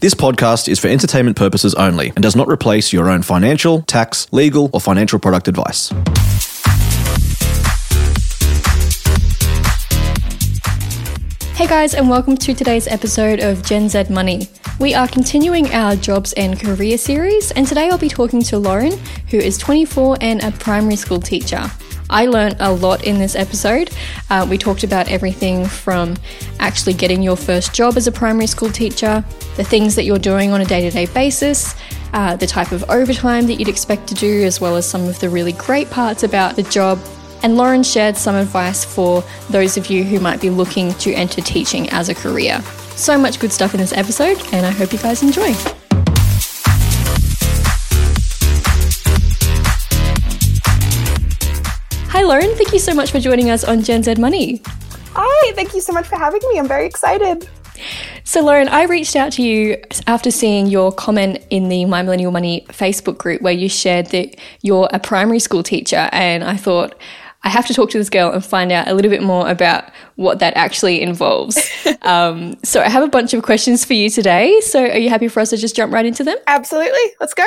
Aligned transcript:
This 0.00 0.14
podcast 0.14 0.68
is 0.68 0.78
for 0.78 0.86
entertainment 0.86 1.36
purposes 1.36 1.74
only 1.74 2.10
and 2.10 2.22
does 2.22 2.36
not 2.36 2.46
replace 2.46 2.92
your 2.92 3.10
own 3.10 3.22
financial, 3.22 3.82
tax, 3.82 4.32
legal, 4.32 4.70
or 4.72 4.80
financial 4.80 5.18
product 5.18 5.48
advice. 5.48 5.90
Hey 11.56 11.66
guys, 11.66 11.94
and 11.94 12.08
welcome 12.08 12.36
to 12.36 12.54
today's 12.54 12.86
episode 12.86 13.40
of 13.40 13.64
Gen 13.64 13.88
Z 13.88 14.04
Money. 14.08 14.48
We 14.78 14.94
are 14.94 15.08
continuing 15.08 15.74
our 15.74 15.96
jobs 15.96 16.32
and 16.34 16.60
career 16.60 16.96
series, 16.96 17.50
and 17.50 17.66
today 17.66 17.90
I'll 17.90 17.98
be 17.98 18.08
talking 18.08 18.40
to 18.44 18.58
Lauren, 18.58 18.96
who 19.30 19.38
is 19.38 19.58
24 19.58 20.18
and 20.20 20.44
a 20.44 20.52
primary 20.52 20.94
school 20.94 21.20
teacher. 21.20 21.68
I 22.10 22.26
learned 22.26 22.56
a 22.60 22.72
lot 22.72 23.04
in 23.04 23.18
this 23.18 23.34
episode. 23.34 23.90
Uh, 24.30 24.46
we 24.48 24.58
talked 24.58 24.84
about 24.84 25.08
everything 25.08 25.66
from 25.66 26.16
actually 26.58 26.94
getting 26.94 27.22
your 27.22 27.36
first 27.36 27.74
job 27.74 27.96
as 27.96 28.06
a 28.06 28.12
primary 28.12 28.46
school 28.46 28.70
teacher, 28.70 29.24
the 29.56 29.64
things 29.64 29.94
that 29.96 30.04
you're 30.04 30.18
doing 30.18 30.50
on 30.52 30.60
a 30.60 30.64
day 30.64 30.80
to 30.80 30.90
day 30.90 31.06
basis, 31.06 31.74
uh, 32.12 32.36
the 32.36 32.46
type 32.46 32.72
of 32.72 32.88
overtime 32.90 33.46
that 33.46 33.54
you'd 33.54 33.68
expect 33.68 34.06
to 34.08 34.14
do, 34.14 34.44
as 34.44 34.60
well 34.60 34.76
as 34.76 34.88
some 34.88 35.06
of 35.06 35.18
the 35.20 35.28
really 35.28 35.52
great 35.52 35.90
parts 35.90 36.22
about 36.22 36.56
the 36.56 36.62
job. 36.64 36.98
And 37.42 37.56
Lauren 37.56 37.82
shared 37.82 38.16
some 38.16 38.34
advice 38.34 38.84
for 38.84 39.22
those 39.50 39.76
of 39.76 39.88
you 39.88 40.02
who 40.02 40.18
might 40.18 40.40
be 40.40 40.50
looking 40.50 40.92
to 40.94 41.12
enter 41.12 41.40
teaching 41.40 41.88
as 41.90 42.08
a 42.08 42.14
career. 42.14 42.60
So 42.96 43.16
much 43.16 43.38
good 43.38 43.52
stuff 43.52 43.74
in 43.74 43.80
this 43.80 43.92
episode, 43.92 44.38
and 44.52 44.66
I 44.66 44.70
hope 44.70 44.92
you 44.92 44.98
guys 44.98 45.22
enjoy. 45.22 45.54
Hi, 52.18 52.24
Lauren. 52.24 52.52
Thank 52.56 52.72
you 52.72 52.80
so 52.80 52.94
much 52.94 53.12
for 53.12 53.20
joining 53.20 53.48
us 53.48 53.62
on 53.62 53.84
Gen 53.84 54.02
Z 54.02 54.16
Money. 54.16 54.60
Hi, 55.14 55.52
thank 55.52 55.72
you 55.72 55.80
so 55.80 55.92
much 55.92 56.08
for 56.08 56.16
having 56.16 56.40
me. 56.50 56.58
I'm 56.58 56.66
very 56.66 56.84
excited. 56.84 57.48
So, 58.24 58.40
Lauren, 58.40 58.66
I 58.66 58.86
reached 58.86 59.14
out 59.14 59.30
to 59.34 59.42
you 59.44 59.80
after 60.08 60.32
seeing 60.32 60.66
your 60.66 60.90
comment 60.90 61.38
in 61.50 61.68
the 61.68 61.84
My 61.84 62.02
Millennial 62.02 62.32
Money 62.32 62.66
Facebook 62.70 63.18
group 63.18 63.40
where 63.40 63.52
you 63.52 63.68
shared 63.68 64.06
that 64.06 64.34
you're 64.62 64.88
a 64.92 64.98
primary 64.98 65.38
school 65.38 65.62
teacher. 65.62 66.08
And 66.10 66.42
I 66.42 66.56
thought, 66.56 66.96
I 67.44 67.50
have 67.50 67.68
to 67.68 67.72
talk 67.72 67.90
to 67.90 67.98
this 67.98 68.10
girl 68.10 68.32
and 68.32 68.44
find 68.44 68.72
out 68.72 68.88
a 68.88 68.94
little 68.94 69.12
bit 69.12 69.22
more 69.22 69.48
about 69.48 69.84
what 70.16 70.40
that 70.40 70.56
actually 70.56 71.00
involves. 71.00 71.56
um, 72.02 72.56
so, 72.64 72.80
I 72.80 72.88
have 72.88 73.04
a 73.04 73.08
bunch 73.08 73.32
of 73.32 73.44
questions 73.44 73.84
for 73.84 73.94
you 73.94 74.10
today. 74.10 74.60
So, 74.62 74.82
are 74.82 74.98
you 74.98 75.08
happy 75.08 75.28
for 75.28 75.38
us 75.38 75.50
to 75.50 75.56
just 75.56 75.76
jump 75.76 75.92
right 75.92 76.04
into 76.04 76.24
them? 76.24 76.38
Absolutely. 76.48 77.12
Let's 77.20 77.34
go. 77.34 77.46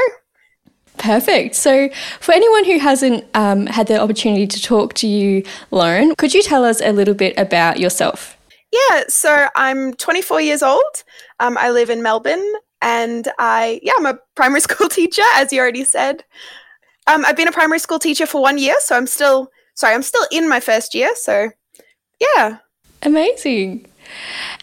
Perfect. 1.01 1.55
So, 1.55 1.89
for 2.19 2.31
anyone 2.31 2.63
who 2.63 2.77
hasn't 2.77 3.25
um, 3.33 3.65
had 3.65 3.87
the 3.87 3.99
opportunity 3.99 4.45
to 4.45 4.61
talk 4.61 4.93
to 4.95 5.07
you, 5.07 5.43
Lauren, 5.71 6.13
could 6.15 6.31
you 6.31 6.43
tell 6.43 6.63
us 6.63 6.79
a 6.79 6.91
little 6.91 7.15
bit 7.15 7.33
about 7.39 7.79
yourself? 7.79 8.37
Yeah, 8.71 9.05
so 9.07 9.47
I'm 9.55 9.95
24 9.95 10.41
years 10.41 10.61
old. 10.61 11.03
Um, 11.39 11.57
I 11.57 11.71
live 11.71 11.89
in 11.89 12.03
Melbourne, 12.03 12.47
and 12.83 13.27
I 13.39 13.79
yeah, 13.81 13.93
I'm 13.97 14.05
a 14.05 14.19
primary 14.35 14.61
school 14.67 14.89
teacher, 14.89 15.23
as 15.33 15.51
you 15.51 15.59
already 15.59 15.85
said. 15.85 16.23
Um, 17.07 17.25
I've 17.25 17.35
been 17.35 17.47
a 17.47 17.51
primary 17.51 17.79
school 17.79 17.97
teacher 17.97 18.27
for 18.27 18.39
one 18.39 18.59
year, 18.59 18.75
so 18.79 18.95
I'm 18.95 19.07
still 19.07 19.49
sorry, 19.73 19.95
I'm 19.95 20.03
still 20.03 20.27
in 20.31 20.47
my 20.47 20.59
first 20.59 20.93
year. 20.93 21.15
So, 21.15 21.49
yeah, 22.19 22.57
amazing. 23.01 23.87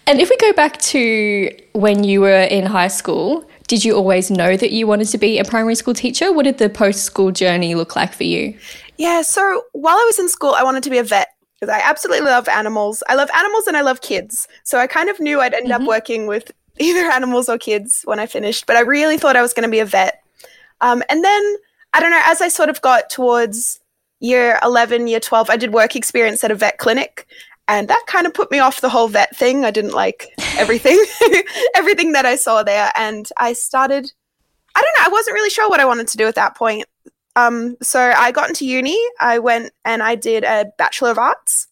And 0.06 0.20
if 0.20 0.31
we 0.31 0.36
go 0.36 0.53
back 0.53 0.78
to 0.92 1.50
when 1.72 2.05
you 2.05 2.20
were 2.20 2.42
in 2.42 2.64
high 2.64 2.89
school, 2.89 3.48
did 3.69 3.85
you 3.85 3.95
always 3.95 4.31
know 4.31 4.57
that 4.57 4.73
you 4.73 4.87
wanted 4.87 5.09
to 5.09 5.19
be 5.19 5.39
a 5.39 5.45
primary 5.45 5.75
school 5.75 5.95
teacher? 5.95 6.33
What 6.33 6.45
did 6.45 6.59
the 6.59 6.71
post 6.71 7.05
school 7.05 7.31
journey 7.31 7.75
look 7.75 7.95
like 7.95 8.15
for 8.15 8.25
you? 8.25 8.59
Yeah, 8.97 9.23
so 9.23 9.63
while 9.73 9.95
I 9.95 10.05
was 10.07 10.19
in 10.19 10.29
school, 10.29 10.55
I 10.55 10.65
wanted 10.65 10.83
to 10.85 10.91
be 10.91 10.99
a 10.99 11.05
vet 11.05 11.29
because 11.55 11.73
I 11.73 11.81
absolutely 11.81 12.27
love 12.27 12.49
animals. 12.49 13.03
I 13.09 13.15
love 13.15 13.29
animals 13.37 13.67
and 13.67 13.77
I 13.77 13.83
love 13.83 14.01
kids. 14.01 14.49
So 14.65 14.79
I 14.79 14.87
kind 14.87 15.11
of 15.11 15.21
knew 15.21 15.41
I'd 15.41 15.55
end 15.55 15.69
mm-hmm. 15.69 15.83
up 15.83 15.87
working 15.87 16.27
with 16.27 16.51
either 16.81 17.11
animals 17.11 17.49
or 17.49 17.59
kids 17.59 18.03
when 18.05 18.19
I 18.19 18.27
finished, 18.27 18.67
but 18.67 18.77
I 18.77 18.81
really 18.81 19.19
thought 19.19 19.37
I 19.37 19.43
was 19.43 19.53
going 19.53 19.67
to 19.69 19.71
be 19.71 19.81
a 19.81 19.85
vet. 19.85 20.23
Um, 20.81 21.03
and 21.11 21.23
then, 21.23 21.57
I 21.93 22.01
don't 22.01 22.11
know, 22.11 22.23
as 22.25 22.41
I 22.41 22.49
sort 22.49 22.71
of 22.71 22.81
got 22.81 23.11
towards 23.11 23.81
year 24.21 24.59
11, 24.63 25.09
year 25.09 25.21
12, 25.21 25.51
I 25.51 25.57
did 25.57 25.75
work 25.75 25.95
experience 25.95 26.43
at 26.43 26.51
a 26.51 26.55
vet 26.55 26.78
clinic 26.78 27.27
and 27.69 27.87
that 27.89 28.03
kind 28.06 28.27
of 28.27 28.33
put 28.33 28.51
me 28.51 28.59
off 28.59 28.81
the 28.81 28.89
whole 28.89 29.09
vet 29.09 29.37
thing. 29.37 29.65
I 29.65 29.71
didn't 29.71 29.93
like 29.93 30.29
everything, 30.56 30.99
everything 31.75 32.12
that 32.12 32.25
I 32.25 32.37
saw 32.37 32.62
there, 32.62 32.91
and 32.97 33.29
I 33.37 33.53
started. 33.53 34.11
I 34.75 34.81
don't 34.81 34.95
know. 34.99 35.06
I 35.06 35.12
wasn't 35.12 35.34
really 35.34 35.51
sure 35.51 35.69
what 35.69 35.81
I 35.81 35.84
wanted 35.84 36.09
to 36.09 36.17
do 36.17 36.27
at 36.27 36.34
that 36.37 36.57
point. 36.57 36.87
Um, 37.37 37.77
so 37.83 38.12
I 38.17 38.33
got 38.33 38.49
into 38.49 38.67
uni. 38.67 38.99
I 39.21 39.39
went 39.39 39.73
and 39.84 40.03
I 40.03 40.15
did 40.15 40.45
a 40.45 40.73
bachelor 40.78 41.11
of 41.11 41.19
arts, 41.19 41.69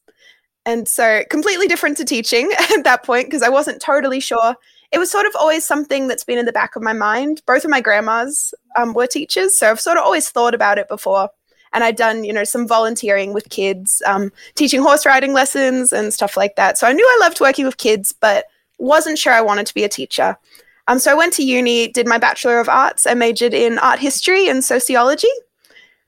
and 0.66 0.86
so 0.86 1.24
completely 1.30 1.66
different 1.66 1.96
to 1.96 2.04
teaching 2.04 2.52
at 2.76 2.84
that 2.84 3.02
point 3.02 3.26
because 3.26 3.42
I 3.42 3.48
wasn't 3.48 3.80
totally 3.80 4.20
sure. 4.20 4.54
It 4.92 4.98
was 4.98 5.10
sort 5.10 5.26
of 5.26 5.34
always 5.34 5.64
something 5.64 6.08
that's 6.08 6.24
been 6.24 6.38
in 6.38 6.46
the 6.46 6.52
back 6.52 6.76
of 6.76 6.82
my 6.82 6.92
mind. 6.92 7.42
Both 7.46 7.64
of 7.64 7.70
my 7.70 7.80
grandmas 7.80 8.54
um, 8.76 8.92
were 8.92 9.06
teachers, 9.06 9.58
so 9.58 9.70
I've 9.70 9.80
sort 9.80 9.96
of 9.96 10.04
always 10.04 10.28
thought 10.28 10.54
about 10.54 10.78
it 10.78 10.88
before 10.88 11.30
and 11.76 11.84
I'd 11.84 11.94
done 11.94 12.24
you 12.24 12.32
know 12.32 12.42
some 12.42 12.66
volunteering 12.66 13.34
with 13.34 13.50
kids, 13.50 14.02
um, 14.06 14.32
teaching 14.54 14.80
horse 14.80 15.04
riding 15.04 15.34
lessons 15.34 15.92
and 15.92 16.12
stuff 16.12 16.36
like 16.36 16.56
that. 16.56 16.78
So 16.78 16.88
I 16.88 16.92
knew 16.92 17.06
I 17.06 17.18
loved 17.20 17.38
working 17.38 17.66
with 17.66 17.76
kids, 17.76 18.12
but 18.12 18.46
wasn't 18.78 19.18
sure 19.18 19.32
I 19.32 19.42
wanted 19.42 19.66
to 19.66 19.74
be 19.74 19.84
a 19.84 19.88
teacher. 19.88 20.36
Um, 20.88 20.98
so 20.98 21.10
I 21.10 21.14
went 21.14 21.34
to 21.34 21.44
uni, 21.44 21.88
did 21.88 22.06
my 22.06 22.16
Bachelor 22.16 22.60
of 22.60 22.68
Arts. 22.68 23.06
I 23.06 23.14
majored 23.14 23.52
in 23.52 23.78
art 23.78 23.98
history 23.98 24.48
and 24.48 24.64
sociology, 24.64 25.32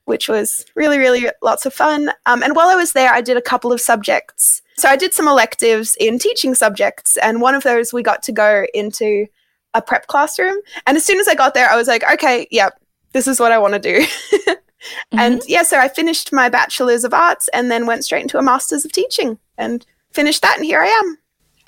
which 0.05 0.27
was 0.27 0.65
really, 0.73 0.97
really 0.97 1.29
lots 1.43 1.65
of 1.65 1.73
fun. 1.73 2.11
Um, 2.25 2.41
and 2.41 2.55
while 2.55 2.69
I 2.69 2.75
was 2.75 2.93
there, 2.93 3.13
I 3.13 3.21
did 3.21 3.37
a 3.37 3.41
couple 3.41 3.71
of 3.71 3.79
subjects. 3.79 4.63
So 4.77 4.89
I 4.89 4.95
did 4.95 5.13
some 5.13 5.27
electives 5.27 5.95
in 5.99 6.17
teaching 6.17 6.55
subjects, 6.55 7.15
and 7.17 7.41
one 7.41 7.53
of 7.53 7.63
those 7.63 7.93
we 7.93 8.01
got 8.01 8.23
to 8.23 8.31
go 8.31 8.65
into 8.73 9.27
a 9.75 9.83
prep 9.83 10.07
classroom. 10.07 10.57
And 10.87 10.97
as 10.97 11.05
soon 11.05 11.19
as 11.19 11.27
I 11.27 11.35
got 11.35 11.53
there, 11.53 11.69
I 11.69 11.75
was 11.75 11.87
like, 11.87 12.03
okay, 12.13 12.47
yeah, 12.49 12.69
this 13.13 13.27
is 13.27 13.39
what 13.39 13.51
I 13.51 13.59
want 13.59 13.75
to 13.75 13.79
do. 13.79 14.05
Mm-hmm. 15.11 15.19
And 15.19 15.41
yeah, 15.47 15.63
so 15.63 15.79
I 15.79 15.87
finished 15.87 16.31
my 16.31 16.49
bachelor's 16.49 17.03
of 17.03 17.13
arts 17.13 17.49
and 17.53 17.69
then 17.69 17.85
went 17.85 18.05
straight 18.05 18.21
into 18.21 18.37
a 18.37 18.43
master's 18.43 18.85
of 18.85 18.91
teaching 18.91 19.37
and 19.57 19.85
finished 20.11 20.41
that, 20.41 20.57
and 20.57 20.65
here 20.65 20.81
I 20.81 20.87
am. 20.87 21.17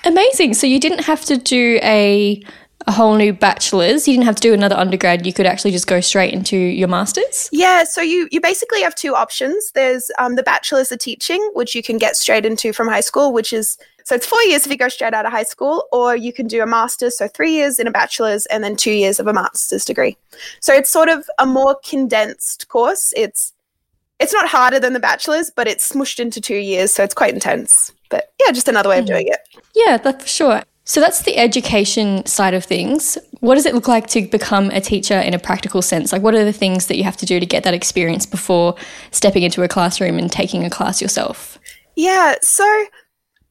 Amazing. 0.04 0.54
So 0.54 0.66
you 0.66 0.80
didn't 0.80 1.04
have 1.04 1.24
to 1.26 1.36
do 1.36 1.78
a 1.82 2.42
a 2.86 2.92
whole 2.92 3.14
new 3.14 3.32
bachelor's. 3.32 4.08
You 4.08 4.14
didn't 4.14 4.26
have 4.26 4.36
to 4.36 4.42
do 4.42 4.54
another 4.54 4.76
undergrad. 4.76 5.24
You 5.26 5.32
could 5.32 5.46
actually 5.46 5.70
just 5.70 5.86
go 5.86 6.00
straight 6.00 6.32
into 6.32 6.56
your 6.56 6.88
master's. 6.88 7.48
Yeah, 7.52 7.84
so 7.84 8.00
you 8.00 8.28
you 8.32 8.40
basically 8.40 8.82
have 8.82 8.94
two 8.94 9.14
options. 9.14 9.70
There's 9.72 10.10
um, 10.18 10.34
the 10.34 10.42
bachelor's 10.42 10.90
of 10.90 10.98
teaching, 10.98 11.50
which 11.54 11.74
you 11.74 11.82
can 11.82 11.98
get 11.98 12.16
straight 12.16 12.44
into 12.44 12.72
from 12.72 12.88
high 12.88 13.00
school, 13.00 13.32
which 13.32 13.52
is 13.52 13.78
so 14.04 14.14
it's 14.14 14.26
four 14.26 14.40
years 14.42 14.64
if 14.64 14.72
you 14.72 14.78
go 14.78 14.88
straight 14.88 15.14
out 15.14 15.26
of 15.26 15.32
high 15.32 15.42
school, 15.42 15.86
or 15.92 16.16
you 16.16 16.32
can 16.32 16.46
do 16.46 16.62
a 16.62 16.66
master's, 16.66 17.16
so 17.16 17.28
three 17.28 17.52
years 17.52 17.78
in 17.78 17.86
a 17.86 17.90
bachelor's 17.90 18.46
and 18.46 18.62
then 18.62 18.76
two 18.76 18.92
years 18.92 19.20
of 19.20 19.26
a 19.26 19.32
master's 19.32 19.84
degree. 19.84 20.16
So 20.60 20.74
it's 20.74 20.90
sort 20.90 21.08
of 21.08 21.28
a 21.38 21.46
more 21.46 21.76
condensed 21.84 22.68
course. 22.68 23.12
It's 23.16 23.52
it's 24.20 24.32
not 24.32 24.46
harder 24.46 24.78
than 24.78 24.92
the 24.92 25.00
bachelor's, 25.00 25.50
but 25.50 25.66
it's 25.66 25.88
smushed 25.88 26.20
into 26.20 26.40
two 26.40 26.56
years, 26.56 26.92
so 26.92 27.02
it's 27.02 27.14
quite 27.14 27.34
intense. 27.34 27.92
But 28.08 28.32
yeah, 28.44 28.52
just 28.52 28.68
another 28.68 28.88
way 28.88 28.98
of 29.00 29.06
doing 29.06 29.26
it. 29.26 29.40
Yeah, 29.74 29.96
that's 29.96 30.22
for 30.22 30.28
sure. 30.28 30.62
So 30.84 31.00
that's 31.00 31.22
the 31.22 31.38
education 31.38 32.26
side 32.26 32.54
of 32.54 32.64
things. 32.64 33.16
What 33.40 33.54
does 33.54 33.66
it 33.66 33.74
look 33.74 33.88
like 33.88 34.08
to 34.08 34.26
become 34.26 34.70
a 34.70 34.80
teacher 34.80 35.18
in 35.18 35.32
a 35.32 35.38
practical 35.38 35.80
sense? 35.80 36.12
Like, 36.12 36.22
what 36.22 36.34
are 36.34 36.44
the 36.44 36.52
things 36.52 36.88
that 36.88 36.96
you 36.96 37.04
have 37.04 37.16
to 37.18 37.26
do 37.26 37.38
to 37.38 37.46
get 37.46 37.62
that 37.64 37.74
experience 37.74 38.26
before 38.26 38.74
stepping 39.12 39.42
into 39.42 39.62
a 39.62 39.68
classroom 39.68 40.18
and 40.18 40.30
taking 40.30 40.64
a 40.64 40.70
class 40.70 41.00
yourself? 41.00 41.58
Yeah, 41.94 42.34
so 42.42 42.84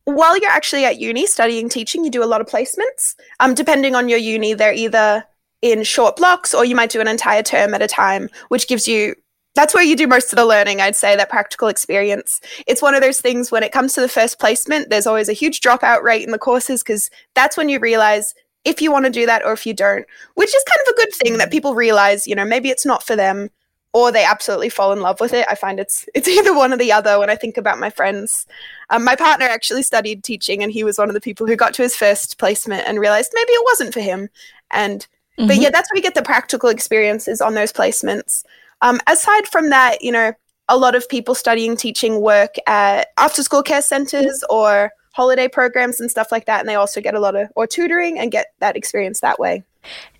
while 0.06 0.38
you're 0.38 0.52
actually 0.52 0.86
at 0.86 1.00
uni 1.00 1.28
studying 1.28 1.70
teaching, 1.70 2.04
you 2.04 2.12
do 2.12 2.24
a 2.24 2.26
lot 2.26 2.42
of 2.42 2.48
placements. 2.48 3.16
Um, 3.40 3.54
depending 3.54 3.96
on 3.96 4.10
your 4.10 4.20
uni, 4.20 4.54
they're 4.54 4.74
either 4.74 5.24
in 5.62 5.84
short 5.84 6.16
blocks 6.16 6.54
or 6.54 6.66
you 6.66 6.76
might 6.76 6.90
do 6.90 7.02
an 7.02 7.08
entire 7.08 7.44
term 7.44 7.74
at 7.74 7.82
a 7.82 7.88
time, 7.88 8.30
which 8.50 8.68
gives 8.68 8.88
you 8.88 9.16
that's 9.54 9.74
where 9.74 9.84
you 9.84 9.98
do 9.98 10.08
most 10.08 10.32
of 10.32 10.38
the 10.38 10.46
learning, 10.46 10.80
I'd 10.80 10.96
say, 10.96 11.16
that 11.16 11.30
practical 11.30 11.68
experience. 11.68 12.40
It's 12.68 12.82
one 12.82 12.96
of 12.96 13.02
those 13.02 13.20
things 13.20 13.52
when 13.52 13.64
it 13.64 13.74
comes 13.74 13.94
to 13.94 14.02
the 14.02 14.08
first 14.08 14.40
placement, 14.40 14.90
there's 14.90 15.08
always 15.08 15.28
a 15.28 15.34
huge 15.34 15.60
dropout 15.60 16.04
rate 16.04 16.24
in 16.24 16.32
the 16.32 16.40
courses 16.40 16.82
because 16.82 17.10
that's 17.36 17.58
when 17.58 17.68
you 17.68 17.80
realize 17.80 18.34
if 18.64 18.82
you 18.82 18.92
want 18.92 19.06
to 19.06 19.12
do 19.12 19.26
that 19.26 19.44
or 19.44 19.52
if 19.52 19.66
you 19.66 19.74
don't, 19.74 20.06
which 20.36 20.56
is 20.56 20.64
kind 20.64 20.88
of 20.88 20.94
a 20.94 20.96
good 20.96 21.14
thing 21.16 21.38
that 21.38 21.52
people 21.52 21.76
realize, 21.76 22.28
you 22.28 22.36
know, 22.36 22.46
maybe 22.46 22.70
it's 22.70 22.86
not 22.86 23.04
for 23.04 23.16
them 23.16 23.50
or 23.94 24.12
they 24.12 24.24
absolutely 24.24 24.70
fall 24.70 24.94
in 24.94 25.02
love 25.02 25.20
with 25.20 25.34
it. 25.34 25.46
I 25.50 25.56
find 25.56 25.80
it's 25.80 26.08
it's 26.16 26.28
either 26.28 26.56
one 26.56 26.74
or 26.74 26.78
the 26.78 26.92
other 26.92 27.20
when 27.20 27.30
I 27.30 27.36
think 27.36 27.58
about 27.58 27.80
my 27.80 27.90
friends. 27.90 28.46
Um, 28.90 29.04
my 29.04 29.16
partner 29.16 29.46
actually 29.46 29.84
studied 29.84 30.24
teaching, 30.24 30.64
and 30.64 30.72
he 30.72 30.84
was 30.84 30.98
one 30.98 31.10
of 31.10 31.14
the 31.14 31.22
people 31.22 31.48
who 31.48 31.56
got 31.56 31.74
to 31.76 31.82
his 31.82 31.96
first 31.96 32.38
placement 32.38 32.88
and 32.88 33.00
realized 33.00 33.32
maybe 33.34 33.52
it 33.52 33.66
wasn't 33.66 33.94
for 33.94 34.02
him. 34.02 34.30
And 34.72 35.08
mm-hmm. 35.38 35.48
but 35.48 35.58
yeah, 35.58 35.70
that's 35.70 35.92
where 35.92 35.98
we 35.98 36.02
get 36.02 36.16
the 36.16 36.22
practical 36.22 36.70
experiences 36.70 37.42
on 37.42 37.54
those 37.54 37.74
placements. 37.74 38.44
Um, 38.82 39.00
aside 39.08 39.48
from 39.48 39.70
that, 39.70 40.02
you 40.02 40.12
know, 40.12 40.34
a 40.70 40.78
lot 40.78 40.96
of 40.96 41.08
people 41.08 41.36
studying 41.36 41.76
teaching 41.76 42.22
work 42.22 42.56
at 42.66 43.10
after 43.18 43.44
school 43.44 43.62
care 43.62 43.82
centers 43.82 44.44
or 44.50 44.92
holiday 45.14 45.48
programs 45.48 46.00
and 46.00 46.10
stuff 46.10 46.32
like 46.32 46.46
that, 46.46 46.62
and 46.62 46.70
they 46.70 46.76
also 46.76 47.02
get 47.02 47.14
a 47.14 47.20
lot 47.20 47.36
of 47.36 47.50
or 47.56 47.68
tutoring 47.68 48.18
and 48.18 48.32
get 48.32 48.48
that 48.60 48.78
experience 48.78 49.20
that 49.20 49.40
way. 49.40 49.64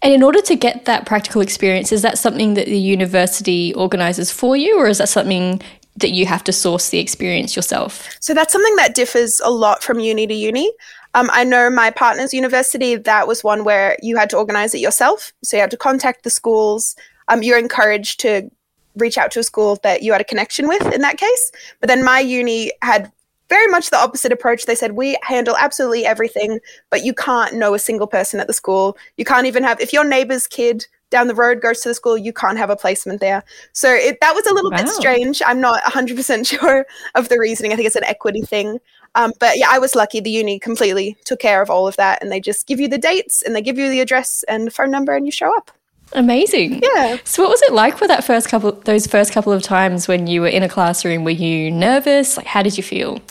And 0.02 0.14
in 0.14 0.24
order 0.24 0.42
to 0.42 0.56
get 0.56 0.86
that 0.86 1.06
practical 1.06 1.42
experience, 1.42 1.92
is 1.92 2.02
that 2.02 2.18
something 2.18 2.56
that 2.56 2.66
the 2.66 2.80
university 2.80 3.74
organises 3.76 4.32
for 4.32 4.56
you, 4.56 4.78
or 4.78 4.88
is 4.88 4.98
that 4.98 5.10
something 5.10 5.62
that 5.98 6.12
you 6.12 6.26
have 6.26 6.44
to 6.46 6.54
source 6.54 6.90
the 6.90 7.00
experience 7.00 7.56
yourself? 7.56 8.10
So 8.20 8.34
that's 8.34 8.54
something 8.54 8.76
that 8.78 8.96
differs 8.96 9.40
a 9.44 9.52
lot 9.52 9.84
from 9.84 10.00
uni 10.00 10.26
to 10.26 10.34
uni. 10.34 10.72
Um, 11.14 11.30
I 11.34 11.44
know 11.44 11.70
my 11.70 11.92
partner's 11.92 12.34
university, 12.34 12.96
that 12.96 13.28
was 13.28 13.44
one 13.44 13.64
where 13.64 13.98
you 14.02 14.18
had 14.18 14.30
to 14.32 14.38
organize 14.38 14.74
it 14.74 14.80
yourself. 14.80 15.34
So 15.44 15.58
you 15.58 15.62
had 15.62 15.72
to 15.72 15.78
contact 15.78 16.24
the 16.24 16.30
schools. 16.30 16.96
Um, 17.28 17.44
you're 17.44 17.60
encouraged 17.60 18.22
to 18.22 18.50
reach 18.96 19.18
out 19.18 19.32
to 19.32 19.40
a 19.40 19.44
school 19.44 19.78
that 19.84 20.04
you 20.04 20.12
had 20.12 20.22
a 20.22 20.26
connection 20.26 20.68
with 20.68 20.94
in 20.94 21.02
that 21.02 21.18
case. 21.18 21.52
But 21.80 21.88
then 21.88 22.04
my 22.04 22.20
uni 22.20 22.72
had 22.82 23.12
very 23.52 23.68
much 23.68 23.90
the 23.90 23.98
opposite 23.98 24.32
approach. 24.32 24.66
They 24.66 24.76
said, 24.76 24.94
we 24.94 25.18
handle 25.24 25.58
absolutely 25.58 26.06
everything, 26.06 26.62
but 26.90 27.04
you 27.04 27.14
can't 27.14 27.56
know 27.56 27.74
a 27.74 27.80
single 27.80 28.08
person 28.08 28.40
at 28.40 28.48
the 28.48 28.54
school. 28.54 28.98
You 29.18 29.26
can't 29.26 29.46
even 29.46 29.62
have, 29.64 29.82
if 29.82 29.92
your 29.92 30.06
neighbor's 30.06 30.48
kid 30.48 30.88
down 31.10 31.28
the 31.28 31.36
road 31.36 31.62
goes 31.62 31.82
to 31.82 31.90
the 31.90 31.94
school, 31.94 32.18
you 32.18 32.32
can't 32.32 32.58
have 32.58 32.70
a 32.70 32.78
placement 32.78 33.20
there. 33.20 33.44
So 33.74 33.94
it, 33.94 34.20
that 34.22 34.34
was 34.34 34.46
a 34.48 34.54
little 34.54 34.72
wow. 34.72 34.78
bit 34.78 34.88
strange. 34.88 35.42
I'm 35.46 35.60
not 35.60 35.84
100% 35.84 36.48
sure 36.60 36.86
of 37.16 37.28
the 37.28 37.38
reasoning. 37.38 37.74
I 37.74 37.76
think 37.76 37.88
it's 37.88 37.98
an 37.98 38.06
equity 38.06 38.42
thing. 38.42 38.80
Um, 39.16 39.34
but 39.42 39.58
yeah, 39.58 39.68
I 39.70 39.80
was 39.80 39.96
lucky. 39.96 40.22
The 40.22 40.30
uni 40.30 40.58
completely 40.58 41.18
took 41.26 41.40
care 41.40 41.62
of 41.62 41.70
all 41.70 41.86
of 41.86 41.98
that, 41.98 42.24
and 42.24 42.32
they 42.32 42.40
just 42.40 42.66
give 42.66 42.80
you 42.80 42.88
the 42.88 42.98
dates 42.98 43.42
and 43.42 43.54
they 43.54 43.62
give 43.62 43.78
you 43.78 43.90
the 43.90 44.00
address 44.00 44.46
and 44.48 44.66
the 44.66 44.72
phone 44.72 44.90
number, 44.90 45.14
and 45.14 45.26
you 45.26 45.32
show 45.34 45.54
up. 45.58 45.72
Amazing. 46.14 46.82
Yeah. 46.84 47.18
So, 47.24 47.44
what 47.44 47.52
was 47.52 47.62
it 47.62 47.74
like 47.74 47.98
for 47.98 48.08
that 48.08 48.24
first 48.24 48.50
couple, 48.50 48.74
those 48.74 49.08
first 49.08 49.32
couple 49.32 49.54
of 49.54 49.62
times 49.62 50.08
when 50.08 50.28
you 50.28 50.42
were 50.42 50.48
in 50.48 50.64
a 50.64 50.70
classroom? 50.70 51.24
Were 51.24 51.32
you 51.32 51.72
nervous? 51.72 52.38
Like, 52.38 52.48
how 52.48 52.62
did 52.62 52.78
you 52.78 52.84
feel? 52.84 53.22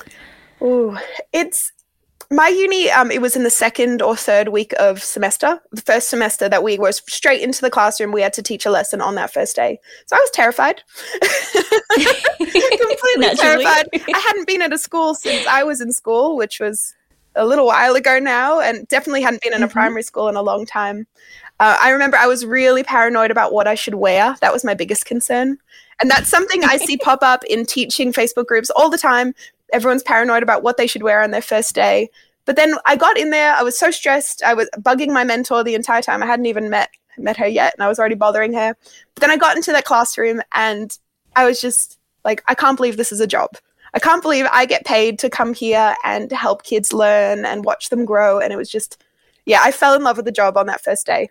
Oh, 0.60 0.98
it's 1.32 1.72
my 2.30 2.48
uni. 2.48 2.90
Um, 2.90 3.10
it 3.10 3.20
was 3.20 3.36
in 3.36 3.42
the 3.42 3.50
second 3.50 4.02
or 4.02 4.16
third 4.16 4.48
week 4.48 4.72
of 4.78 5.02
semester. 5.02 5.60
The 5.72 5.82
first 5.82 6.08
semester 6.08 6.48
that 6.48 6.62
we 6.62 6.78
were 6.78 6.92
straight 6.92 7.42
into 7.42 7.60
the 7.60 7.70
classroom. 7.70 8.12
We 8.12 8.22
had 8.22 8.32
to 8.34 8.42
teach 8.42 8.64
a 8.64 8.70
lesson 8.70 9.00
on 9.00 9.14
that 9.16 9.32
first 9.32 9.56
day, 9.56 9.78
so 10.06 10.16
I 10.16 10.20
was 10.20 10.30
terrified. 10.30 10.82
Completely 12.40 13.36
terrified. 13.36 13.88
I 13.92 14.18
hadn't 14.26 14.46
been 14.46 14.62
at 14.62 14.72
a 14.72 14.78
school 14.78 15.14
since 15.14 15.46
I 15.46 15.64
was 15.64 15.80
in 15.80 15.92
school, 15.92 16.36
which 16.36 16.60
was 16.60 16.94
a 17.34 17.46
little 17.46 17.66
while 17.66 17.94
ago 17.94 18.18
now, 18.18 18.60
and 18.60 18.86
definitely 18.88 19.22
hadn't 19.22 19.42
been 19.42 19.52
in 19.52 19.62
a 19.62 19.66
mm-hmm. 19.66 19.72
primary 19.72 20.02
school 20.02 20.28
in 20.28 20.36
a 20.36 20.42
long 20.42 20.66
time. 20.66 21.06
Uh, 21.60 21.76
I 21.78 21.90
remember 21.90 22.16
I 22.16 22.26
was 22.26 22.46
really 22.46 22.82
paranoid 22.82 23.30
about 23.30 23.52
what 23.52 23.68
I 23.68 23.74
should 23.74 23.94
wear. 23.94 24.34
That 24.40 24.52
was 24.52 24.64
my 24.64 24.72
biggest 24.72 25.04
concern. 25.04 25.58
And 26.00 26.10
that's 26.10 26.30
something 26.30 26.64
I 26.64 26.78
see 26.78 26.96
pop 27.02 27.22
up 27.22 27.44
in 27.44 27.66
teaching 27.66 28.14
Facebook 28.14 28.46
groups 28.46 28.70
all 28.70 28.88
the 28.88 28.96
time. 28.96 29.34
Everyone's 29.70 30.02
paranoid 30.02 30.42
about 30.42 30.62
what 30.62 30.78
they 30.78 30.86
should 30.86 31.02
wear 31.02 31.22
on 31.22 31.32
their 31.32 31.42
first 31.42 31.74
day. 31.74 32.08
But 32.46 32.56
then 32.56 32.74
I 32.86 32.96
got 32.96 33.18
in 33.18 33.28
there, 33.28 33.54
I 33.54 33.62
was 33.62 33.78
so 33.78 33.90
stressed. 33.90 34.42
I 34.42 34.54
was 34.54 34.70
bugging 34.78 35.12
my 35.12 35.22
mentor 35.22 35.62
the 35.62 35.74
entire 35.74 36.00
time. 36.00 36.22
I 36.22 36.26
hadn't 36.26 36.46
even 36.46 36.70
met 36.70 36.88
met 37.18 37.36
her 37.36 37.46
yet 37.46 37.74
and 37.74 37.84
I 37.84 37.88
was 37.88 37.98
already 37.98 38.14
bothering 38.14 38.54
her. 38.54 38.74
But 39.14 39.20
then 39.20 39.30
I 39.30 39.36
got 39.36 39.56
into 39.56 39.72
that 39.72 39.84
classroom 39.84 40.40
and 40.52 40.96
I 41.36 41.44
was 41.44 41.60
just 41.60 41.98
like, 42.24 42.42
I 42.48 42.54
can't 42.54 42.78
believe 42.78 42.96
this 42.96 43.12
is 43.12 43.20
a 43.20 43.26
job. 43.26 43.50
I 43.92 43.98
can't 43.98 44.22
believe 44.22 44.46
I 44.50 44.64
get 44.64 44.86
paid 44.86 45.18
to 45.18 45.28
come 45.28 45.52
here 45.52 45.94
and 46.04 46.32
help 46.32 46.62
kids 46.62 46.94
learn 46.94 47.44
and 47.44 47.66
watch 47.66 47.90
them 47.90 48.06
grow. 48.06 48.38
And 48.38 48.50
it 48.50 48.56
was 48.56 48.70
just, 48.70 49.02
yeah, 49.44 49.60
I 49.62 49.72
fell 49.72 49.92
in 49.94 50.02
love 50.02 50.16
with 50.16 50.24
the 50.24 50.32
job 50.32 50.56
on 50.56 50.66
that 50.66 50.82
first 50.82 51.04
day. 51.04 51.28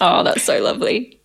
Oh, 0.00 0.22
that's 0.22 0.42
so 0.42 0.62
lovely. 0.62 1.20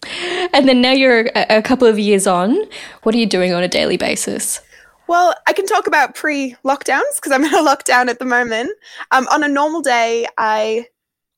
And 0.54 0.68
then 0.68 0.82
now 0.82 0.92
you're 0.92 1.28
a, 1.36 1.58
a 1.58 1.62
couple 1.62 1.88
of 1.88 2.00
years 2.00 2.28
on. 2.28 2.58
What 3.04 3.14
are 3.14 3.18
you 3.18 3.26
doing 3.26 3.54
on 3.54 3.64
a 3.64 3.68
daily 3.68 3.98
basis? 3.98 4.62
Well, 5.08 5.36
I 5.48 5.54
can 5.54 5.66
talk 5.66 5.88
about 5.88 6.16
pre 6.16 6.56
lockdowns 6.64 7.16
because 7.16 7.32
I'm 7.32 7.44
in 7.44 7.54
a 7.54 7.58
lockdown 7.58 8.08
at 8.08 8.20
the 8.20 8.26
moment. 8.26 8.72
Um, 9.12 9.28
on 9.32 9.44
a 9.44 9.48
normal 9.48 9.82
day, 9.82 10.28
I 10.38 10.88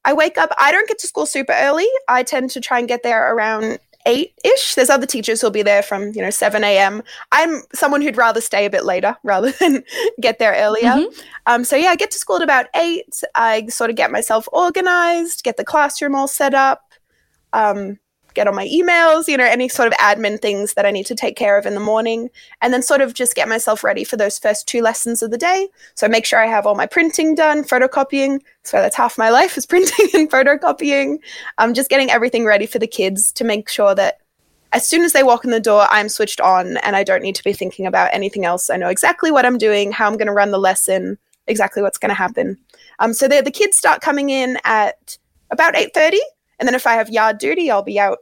I 0.03 0.13
wake 0.13 0.37
up. 0.37 0.51
I 0.59 0.71
don't 0.71 0.87
get 0.87 0.99
to 0.99 1.07
school 1.07 1.25
super 1.25 1.53
early. 1.53 1.87
I 2.07 2.23
tend 2.23 2.51
to 2.51 2.61
try 2.61 2.79
and 2.79 2.87
get 2.87 3.01
there 3.03 3.33
around 3.33 3.79
eight 4.05 4.33
ish. 4.43 4.75
There's 4.75 4.91
other 4.91 5.07
teachers 5.07 5.41
who'll 5.41 5.49
be 5.49 5.63
there 5.63 5.81
from 5.81 6.11
you 6.13 6.21
know 6.21 6.29
seven 6.29 6.63
a.m. 6.63 7.01
I'm 7.31 7.63
someone 7.73 8.01
who'd 8.01 8.17
rather 8.17 8.39
stay 8.39 8.65
a 8.65 8.69
bit 8.69 8.85
later 8.85 9.17
rather 9.23 9.51
than 9.51 9.83
get 10.21 10.37
there 10.37 10.53
earlier. 10.53 10.91
Mm-hmm. 10.91 11.21
Um, 11.47 11.63
so 11.63 11.75
yeah, 11.75 11.89
I 11.89 11.95
get 11.95 12.11
to 12.11 12.19
school 12.19 12.37
at 12.37 12.43
about 12.43 12.67
eight. 12.75 13.21
I 13.33 13.65
sort 13.67 13.89
of 13.89 13.95
get 13.95 14.11
myself 14.11 14.47
organized, 14.53 15.43
get 15.43 15.57
the 15.57 15.65
classroom 15.65 16.15
all 16.15 16.27
set 16.27 16.53
up 16.53 16.83
um, 17.55 17.97
get 18.35 18.47
on 18.47 18.53
my 18.55 18.67
emails, 18.67 19.27
you 19.27 19.37
know, 19.37 19.45
any 19.45 19.67
sort 19.67 19.87
of 19.87 19.93
admin 19.93 20.39
things 20.39 20.73
that 20.73 20.85
I 20.85 20.91
need 20.91 21.05
to 21.07 21.15
take 21.15 21.35
care 21.35 21.57
of 21.57 21.65
in 21.65 21.73
the 21.73 21.79
morning, 21.79 22.29
and 22.61 22.73
then 22.73 22.83
sort 22.83 23.01
of 23.01 23.13
just 23.13 23.33
get 23.33 23.47
myself 23.47 23.83
ready 23.83 24.03
for 24.03 24.17
those 24.17 24.37
first 24.37 24.67
two 24.67 24.81
lessons 24.81 25.23
of 25.23 25.31
the 25.31 25.37
day. 25.37 25.69
So 25.95 26.07
make 26.07 26.25
sure 26.25 26.39
I 26.39 26.47
have 26.47 26.67
all 26.67 26.75
my 26.75 26.85
printing 26.85 27.33
done, 27.33 27.63
photocopying. 27.63 28.41
So 28.63 28.77
that's 28.77 28.95
half 28.95 29.17
my 29.17 29.29
life 29.39 29.57
is 29.57 29.65
printing 29.65 30.09
and 30.13 30.29
photocopying. 30.29 31.17
I'm 31.57 31.69
um, 31.69 31.73
just 31.73 31.89
getting 31.89 32.11
everything 32.11 32.45
ready 32.45 32.67
for 32.67 32.77
the 32.77 32.87
kids 32.87 33.31
to 33.33 33.43
make 33.43 33.69
sure 33.69 33.95
that 33.95 34.19
as 34.73 34.85
soon 34.85 35.03
as 35.03 35.13
they 35.13 35.23
walk 35.23 35.45
in 35.45 35.51
the 35.51 35.59
door, 35.59 35.87
I'm 35.89 36.09
switched 36.09 36.41
on 36.41 36.77
and 36.77 36.97
I 36.97 37.03
don't 37.03 37.23
need 37.23 37.35
to 37.35 37.43
be 37.43 37.53
thinking 37.53 37.85
about 37.85 38.13
anything 38.13 38.43
else. 38.43 38.69
I 38.69 38.75
know 38.75 38.89
exactly 38.89 39.31
what 39.31 39.45
I'm 39.45 39.57
doing, 39.57 39.93
how 39.93 40.05
I'm 40.05 40.17
going 40.17 40.27
to 40.27 40.33
run 40.33 40.51
the 40.51 40.59
lesson, 40.59 41.17
exactly 41.47 41.81
what's 41.81 41.97
going 41.97 42.09
to 42.09 42.15
happen. 42.15 42.57
Um, 42.99 43.13
so 43.13 43.29
the 43.29 43.51
kids 43.51 43.77
start 43.77 44.01
coming 44.01 44.29
in 44.29 44.57
at 44.65 45.17
about 45.49 45.75
8.30 45.75 46.17
and 46.59 46.67
then 46.67 46.75
if 46.75 46.87
I 46.87 46.93
have 46.93 47.09
yard 47.09 47.37
duty, 47.37 47.69
I'll 47.69 47.83
be 47.83 47.99
out 47.99 48.19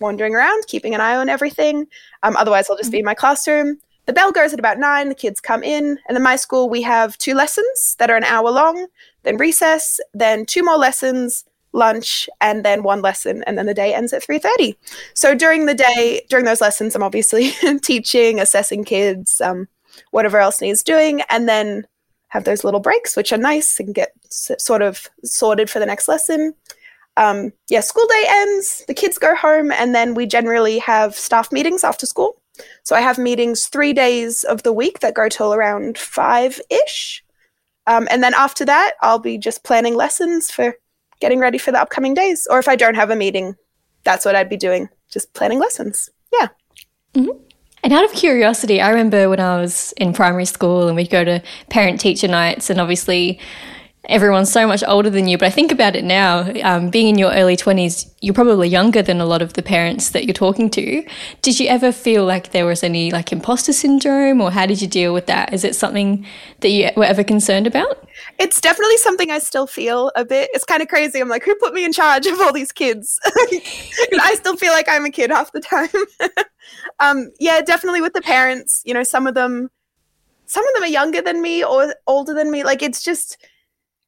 wandering 0.00 0.34
around, 0.34 0.66
keeping 0.66 0.94
an 0.94 1.00
eye 1.00 1.16
on 1.16 1.28
everything. 1.28 1.86
Um, 2.22 2.36
otherwise, 2.36 2.68
I'll 2.68 2.76
just 2.76 2.92
be 2.92 2.98
in 2.98 3.04
my 3.04 3.14
classroom. 3.14 3.78
The 4.06 4.12
bell 4.12 4.30
goes 4.30 4.52
at 4.52 4.58
about 4.58 4.78
nine, 4.78 5.08
the 5.08 5.14
kids 5.14 5.40
come 5.40 5.62
in. 5.62 5.98
And 6.08 6.16
in 6.16 6.22
my 6.22 6.36
school, 6.36 6.68
we 6.68 6.82
have 6.82 7.18
two 7.18 7.34
lessons 7.34 7.96
that 7.98 8.10
are 8.10 8.16
an 8.16 8.24
hour 8.24 8.50
long, 8.50 8.86
then 9.24 9.36
recess, 9.36 9.98
then 10.14 10.46
two 10.46 10.62
more 10.62 10.76
lessons, 10.76 11.44
lunch, 11.72 12.28
and 12.40 12.64
then 12.64 12.84
one 12.84 13.02
lesson. 13.02 13.42
And 13.46 13.58
then 13.58 13.66
the 13.66 13.74
day 13.74 13.94
ends 13.94 14.12
at 14.12 14.22
3.30. 14.22 14.76
So 15.14 15.34
during 15.34 15.66
the 15.66 15.74
day, 15.74 16.24
during 16.28 16.44
those 16.44 16.60
lessons, 16.60 16.94
I'm 16.94 17.02
obviously 17.02 17.50
teaching, 17.82 18.38
assessing 18.38 18.84
kids, 18.84 19.40
um, 19.40 19.66
whatever 20.12 20.38
else 20.38 20.60
needs 20.60 20.84
doing. 20.84 21.22
And 21.28 21.48
then 21.48 21.84
have 22.28 22.44
those 22.44 22.64
little 22.64 22.80
breaks, 22.80 23.16
which 23.16 23.32
are 23.32 23.38
nice 23.38 23.80
and 23.80 23.94
get 23.94 24.12
s- 24.26 24.52
sort 24.58 24.82
of 24.82 25.08
sorted 25.24 25.68
for 25.68 25.80
the 25.80 25.86
next 25.86 26.06
lesson 26.06 26.54
um, 27.16 27.52
yeah, 27.68 27.80
school 27.80 28.06
day 28.06 28.24
ends, 28.28 28.84
the 28.86 28.94
kids 28.94 29.18
go 29.18 29.34
home, 29.34 29.72
and 29.72 29.94
then 29.94 30.14
we 30.14 30.26
generally 30.26 30.78
have 30.78 31.14
staff 31.14 31.50
meetings 31.50 31.84
after 31.84 32.06
school. 32.06 32.40
So 32.84 32.96
I 32.96 33.00
have 33.00 33.18
meetings 33.18 33.66
three 33.66 33.92
days 33.92 34.44
of 34.44 34.62
the 34.62 34.72
week 34.72 35.00
that 35.00 35.14
go 35.14 35.28
till 35.28 35.52
around 35.52 35.98
five 35.98 36.60
ish. 36.70 37.22
Um, 37.86 38.08
and 38.10 38.22
then 38.22 38.34
after 38.34 38.64
that, 38.64 38.94
I'll 39.02 39.18
be 39.18 39.38
just 39.38 39.64
planning 39.64 39.94
lessons 39.94 40.50
for 40.50 40.74
getting 41.20 41.38
ready 41.38 41.58
for 41.58 41.72
the 41.72 41.80
upcoming 41.80 42.14
days. 42.14 42.46
Or 42.50 42.58
if 42.58 42.68
I 42.68 42.76
don't 42.76 42.94
have 42.94 43.10
a 43.10 43.16
meeting, 43.16 43.54
that's 44.04 44.24
what 44.24 44.34
I'd 44.34 44.48
be 44.48 44.56
doing, 44.56 44.88
just 45.10 45.32
planning 45.34 45.58
lessons. 45.58 46.10
Yeah. 46.32 46.48
Mm-hmm. 47.14 47.42
And 47.82 47.92
out 47.92 48.04
of 48.04 48.12
curiosity, 48.12 48.80
I 48.80 48.90
remember 48.90 49.28
when 49.28 49.38
I 49.38 49.60
was 49.60 49.92
in 49.96 50.12
primary 50.12 50.44
school 50.44 50.88
and 50.88 50.96
we'd 50.96 51.10
go 51.10 51.24
to 51.24 51.42
parent 51.70 52.00
teacher 52.00 52.26
nights, 52.26 52.68
and 52.68 52.80
obviously, 52.80 53.38
everyone's 54.08 54.50
so 54.50 54.66
much 54.66 54.82
older 54.86 55.10
than 55.10 55.28
you. 55.28 55.36
But 55.38 55.46
I 55.46 55.50
think 55.50 55.72
about 55.72 55.96
it 55.96 56.04
now, 56.04 56.50
um, 56.62 56.90
being 56.90 57.08
in 57.08 57.18
your 57.18 57.32
early 57.32 57.56
20s, 57.56 58.10
you're 58.20 58.34
probably 58.34 58.68
younger 58.68 59.02
than 59.02 59.20
a 59.20 59.26
lot 59.26 59.42
of 59.42 59.54
the 59.54 59.62
parents 59.62 60.10
that 60.10 60.24
you're 60.24 60.34
talking 60.34 60.70
to. 60.70 61.04
Did 61.42 61.60
you 61.60 61.68
ever 61.68 61.92
feel 61.92 62.24
like 62.24 62.52
there 62.52 62.66
was 62.66 62.82
any 62.82 63.10
like 63.10 63.32
imposter 63.32 63.72
syndrome 63.72 64.40
or 64.40 64.50
how 64.50 64.66
did 64.66 64.80
you 64.80 64.88
deal 64.88 65.12
with 65.12 65.26
that? 65.26 65.52
Is 65.52 65.64
it 65.64 65.74
something 65.74 66.26
that 66.60 66.70
you 66.70 66.90
were 66.96 67.04
ever 67.04 67.24
concerned 67.24 67.66
about? 67.66 68.06
It's 68.38 68.60
definitely 68.60 68.96
something 68.98 69.30
I 69.30 69.38
still 69.38 69.66
feel 69.66 70.12
a 70.16 70.24
bit. 70.24 70.50
It's 70.54 70.64
kind 70.64 70.82
of 70.82 70.88
crazy. 70.88 71.20
I'm 71.20 71.28
like, 71.28 71.44
who 71.44 71.54
put 71.56 71.74
me 71.74 71.84
in 71.84 71.92
charge 71.92 72.26
of 72.26 72.40
all 72.40 72.52
these 72.52 72.72
kids? 72.72 73.18
I 73.26 74.34
still 74.38 74.56
feel 74.56 74.72
like 74.72 74.88
I'm 74.88 75.04
a 75.04 75.10
kid 75.10 75.30
half 75.30 75.52
the 75.52 75.60
time. 75.60 75.88
um, 77.00 77.30
yeah, 77.40 77.60
definitely 77.60 78.00
with 78.00 78.12
the 78.12 78.22
parents, 78.22 78.82
you 78.84 78.94
know, 78.94 79.02
some 79.02 79.26
of 79.26 79.34
them, 79.34 79.70
some 80.46 80.66
of 80.66 80.74
them 80.74 80.84
are 80.84 80.88
younger 80.88 81.20
than 81.20 81.42
me 81.42 81.64
or 81.64 81.94
older 82.06 82.32
than 82.32 82.50
me. 82.50 82.62
Like 82.62 82.82
it's 82.82 83.02
just, 83.02 83.36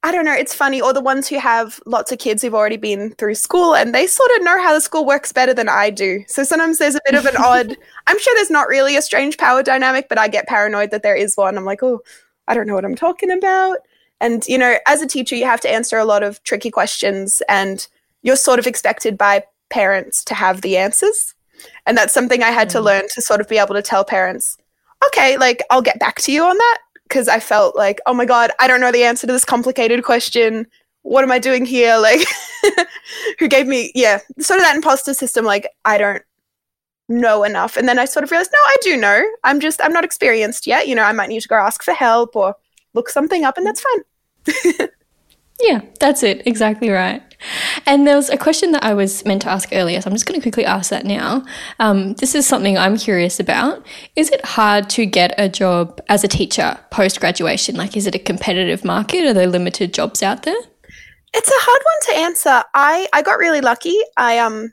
I 0.04 0.12
don't 0.12 0.24
know, 0.24 0.34
it's 0.34 0.54
funny, 0.54 0.80
or 0.80 0.92
the 0.92 1.00
ones 1.00 1.26
who 1.26 1.38
have 1.40 1.80
lots 1.84 2.12
of 2.12 2.20
kids 2.20 2.40
who've 2.40 2.54
already 2.54 2.76
been 2.76 3.10
through 3.14 3.34
school 3.34 3.74
and 3.74 3.92
they 3.92 4.06
sort 4.06 4.30
of 4.36 4.44
know 4.44 4.62
how 4.62 4.72
the 4.72 4.80
school 4.80 5.04
works 5.04 5.32
better 5.32 5.52
than 5.52 5.68
I 5.68 5.90
do. 5.90 6.22
So 6.28 6.44
sometimes 6.44 6.78
there's 6.78 6.94
a 6.94 7.00
bit 7.04 7.16
of 7.16 7.26
an 7.26 7.36
odd, 7.38 7.76
I'm 8.06 8.18
sure 8.20 8.32
there's 8.36 8.50
not 8.50 8.68
really 8.68 8.96
a 8.96 9.02
strange 9.02 9.38
power 9.38 9.62
dynamic, 9.62 10.08
but 10.08 10.18
I 10.18 10.28
get 10.28 10.46
paranoid 10.46 10.92
that 10.92 11.02
there 11.02 11.16
is 11.16 11.36
one. 11.36 11.58
I'm 11.58 11.64
like, 11.64 11.82
oh, 11.82 12.00
I 12.46 12.54
don't 12.54 12.68
know 12.68 12.74
what 12.74 12.84
I'm 12.84 12.94
talking 12.94 13.30
about. 13.30 13.78
And, 14.20 14.46
you 14.46 14.56
know, 14.56 14.78
as 14.86 15.02
a 15.02 15.06
teacher, 15.06 15.34
you 15.34 15.44
have 15.46 15.60
to 15.62 15.70
answer 15.70 15.98
a 15.98 16.04
lot 16.04 16.22
of 16.22 16.42
tricky 16.44 16.70
questions 16.70 17.42
and 17.48 17.86
you're 18.22 18.36
sort 18.36 18.60
of 18.60 18.68
expected 18.68 19.18
by 19.18 19.44
parents 19.68 20.22
to 20.24 20.34
have 20.34 20.62
the 20.62 20.76
answers. 20.76 21.34
And 21.86 21.96
that's 21.96 22.14
something 22.14 22.42
I 22.42 22.50
had 22.50 22.68
mm. 22.68 22.72
to 22.72 22.80
learn 22.80 23.08
to 23.14 23.22
sort 23.22 23.40
of 23.40 23.48
be 23.48 23.58
able 23.58 23.74
to 23.74 23.82
tell 23.82 24.04
parents, 24.04 24.58
okay, 25.06 25.36
like 25.38 25.62
I'll 25.70 25.82
get 25.82 25.98
back 25.98 26.20
to 26.22 26.32
you 26.32 26.44
on 26.44 26.56
that 26.56 26.78
because 27.08 27.28
I 27.28 27.40
felt 27.40 27.74
like, 27.74 28.00
oh 28.06 28.14
my 28.14 28.24
God, 28.24 28.50
I 28.60 28.68
don't 28.68 28.80
know 28.80 28.92
the 28.92 29.04
answer 29.04 29.26
to 29.26 29.32
this 29.32 29.44
complicated 29.44 30.04
question. 30.04 30.66
What 31.02 31.24
am 31.24 31.32
I 31.32 31.38
doing 31.38 31.64
here? 31.64 31.96
Like, 32.02 32.26
who 33.38 33.48
gave 33.48 33.66
me, 33.66 33.92
yeah, 33.94 34.18
sort 34.40 34.58
of 34.58 34.64
that 34.64 34.74
imposter 34.76 35.14
system, 35.14 35.44
like, 35.44 35.68
I 35.84 35.96
don't 35.96 36.22
know 37.08 37.44
enough. 37.44 37.76
And 37.76 37.88
then 37.88 37.98
I 37.98 38.04
sort 38.04 38.24
of 38.24 38.30
realized, 38.30 38.50
no, 38.52 38.58
I 38.58 38.76
do 38.82 38.96
know. 38.96 39.24
I'm 39.44 39.60
just, 39.60 39.80
I'm 39.82 39.92
not 39.92 40.04
experienced 40.04 40.66
yet. 40.66 40.88
You 40.88 40.94
know, 40.94 41.04
I 41.04 41.12
might 41.12 41.28
need 41.28 41.40
to 41.40 41.48
go 41.48 41.54
ask 41.54 41.82
for 41.82 41.94
help 41.94 42.36
or 42.36 42.54
look 42.94 43.08
something 43.08 43.44
up, 43.44 43.56
and 43.56 43.66
that's 43.66 43.80
fine. 43.80 44.88
yeah, 45.60 45.80
that's 46.00 46.22
it. 46.22 46.46
Exactly 46.46 46.90
right. 46.90 47.22
And 47.86 48.06
there 48.06 48.16
was 48.16 48.28
a 48.30 48.36
question 48.36 48.72
that 48.72 48.82
I 48.82 48.94
was 48.94 49.24
meant 49.24 49.42
to 49.42 49.48
ask 49.50 49.68
earlier, 49.72 50.00
so 50.00 50.08
I'm 50.10 50.14
just 50.14 50.26
going 50.26 50.40
to 50.40 50.44
quickly 50.44 50.64
ask 50.64 50.90
that 50.90 51.04
now. 51.04 51.44
Um, 51.78 52.14
this 52.14 52.34
is 52.34 52.46
something 52.46 52.76
I'm 52.76 52.96
curious 52.96 53.38
about. 53.38 53.86
Is 54.16 54.30
it 54.30 54.44
hard 54.44 54.90
to 54.90 55.06
get 55.06 55.34
a 55.38 55.48
job 55.48 56.00
as 56.08 56.24
a 56.24 56.28
teacher 56.28 56.78
post 56.90 57.20
graduation? 57.20 57.76
Like, 57.76 57.96
is 57.96 58.06
it 58.06 58.14
a 58.14 58.18
competitive 58.18 58.84
market? 58.84 59.24
Are 59.24 59.32
there 59.34 59.46
limited 59.46 59.94
jobs 59.94 60.22
out 60.22 60.42
there? 60.42 60.58
It's 61.34 61.48
a 61.48 61.54
hard 61.54 61.82
one 61.84 62.16
to 62.16 62.22
answer. 62.24 62.64
I 62.74 63.06
I 63.12 63.22
got 63.22 63.38
really 63.38 63.60
lucky. 63.60 63.96
I 64.16 64.38
um 64.38 64.72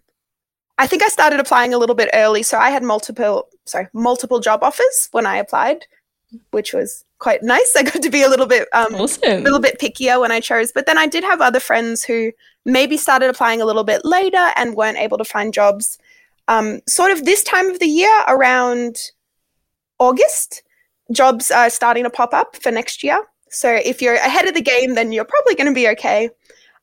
I 0.77 0.87
think 0.87 1.03
I 1.03 1.07
started 1.09 1.39
applying 1.39 1.73
a 1.73 1.77
little 1.77 1.95
bit 1.95 2.09
early, 2.13 2.43
so 2.43 2.57
I 2.57 2.69
had 2.69 2.81
multiple 2.81 3.47
sorry 3.65 3.87
multiple 3.93 4.39
job 4.39 4.63
offers 4.63 5.09
when 5.11 5.25
I 5.25 5.37
applied, 5.37 5.85
which 6.51 6.73
was 6.73 7.03
quite 7.19 7.43
nice. 7.43 7.73
I 7.77 7.83
got 7.83 8.01
to 8.01 8.09
be 8.09 8.23
a 8.23 8.29
little 8.29 8.47
bit 8.47 8.67
um 8.73 8.95
Awesome. 8.95 9.21
a 9.31 9.37
little 9.41 9.59
bit 9.59 9.79
pickier 9.79 10.19
when 10.19 10.31
I 10.31 10.39
chose. 10.39 10.71
But 10.71 10.85
then 10.85 10.97
I 10.97 11.07
did 11.07 11.23
have 11.25 11.41
other 11.41 11.59
friends 11.59 12.03
who 12.05 12.31
maybe 12.65 12.97
started 12.97 13.29
applying 13.29 13.61
a 13.61 13.65
little 13.65 13.83
bit 13.83 14.03
later 14.03 14.51
and 14.55 14.75
weren't 14.75 14.97
able 14.97 15.17
to 15.17 15.25
find 15.25 15.53
jobs. 15.53 15.97
Um, 16.47 16.81
sort 16.87 17.11
of 17.11 17.25
this 17.25 17.43
time 17.43 17.69
of 17.69 17.79
the 17.79 17.87
year, 17.87 18.23
around 18.27 18.97
August, 19.99 20.63
jobs 21.11 21.51
are 21.51 21.69
starting 21.69 22.03
to 22.03 22.09
pop 22.09 22.33
up 22.33 22.55
for 22.57 22.71
next 22.71 23.03
year. 23.03 23.21
So 23.49 23.71
if 23.71 24.01
you're 24.01 24.15
ahead 24.15 24.47
of 24.47 24.53
the 24.53 24.61
game, 24.61 24.95
then 24.95 25.11
you're 25.11 25.25
probably 25.25 25.55
going 25.55 25.67
to 25.67 25.73
be 25.73 25.87
okay. 25.89 26.29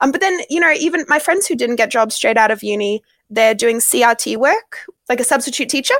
Um, 0.00 0.10
but 0.10 0.20
then, 0.20 0.40
you 0.48 0.60
know, 0.60 0.72
even 0.72 1.04
my 1.08 1.18
friends 1.18 1.46
who 1.46 1.54
didn't 1.54 1.76
get 1.76 1.90
jobs 1.90 2.14
straight 2.14 2.36
out 2.36 2.50
of 2.50 2.62
uni, 2.62 3.02
they're 3.30 3.54
doing 3.54 3.78
CRT 3.78 4.36
work, 4.36 4.86
like 5.08 5.20
a 5.20 5.24
substitute 5.24 5.68
teacher. 5.68 5.94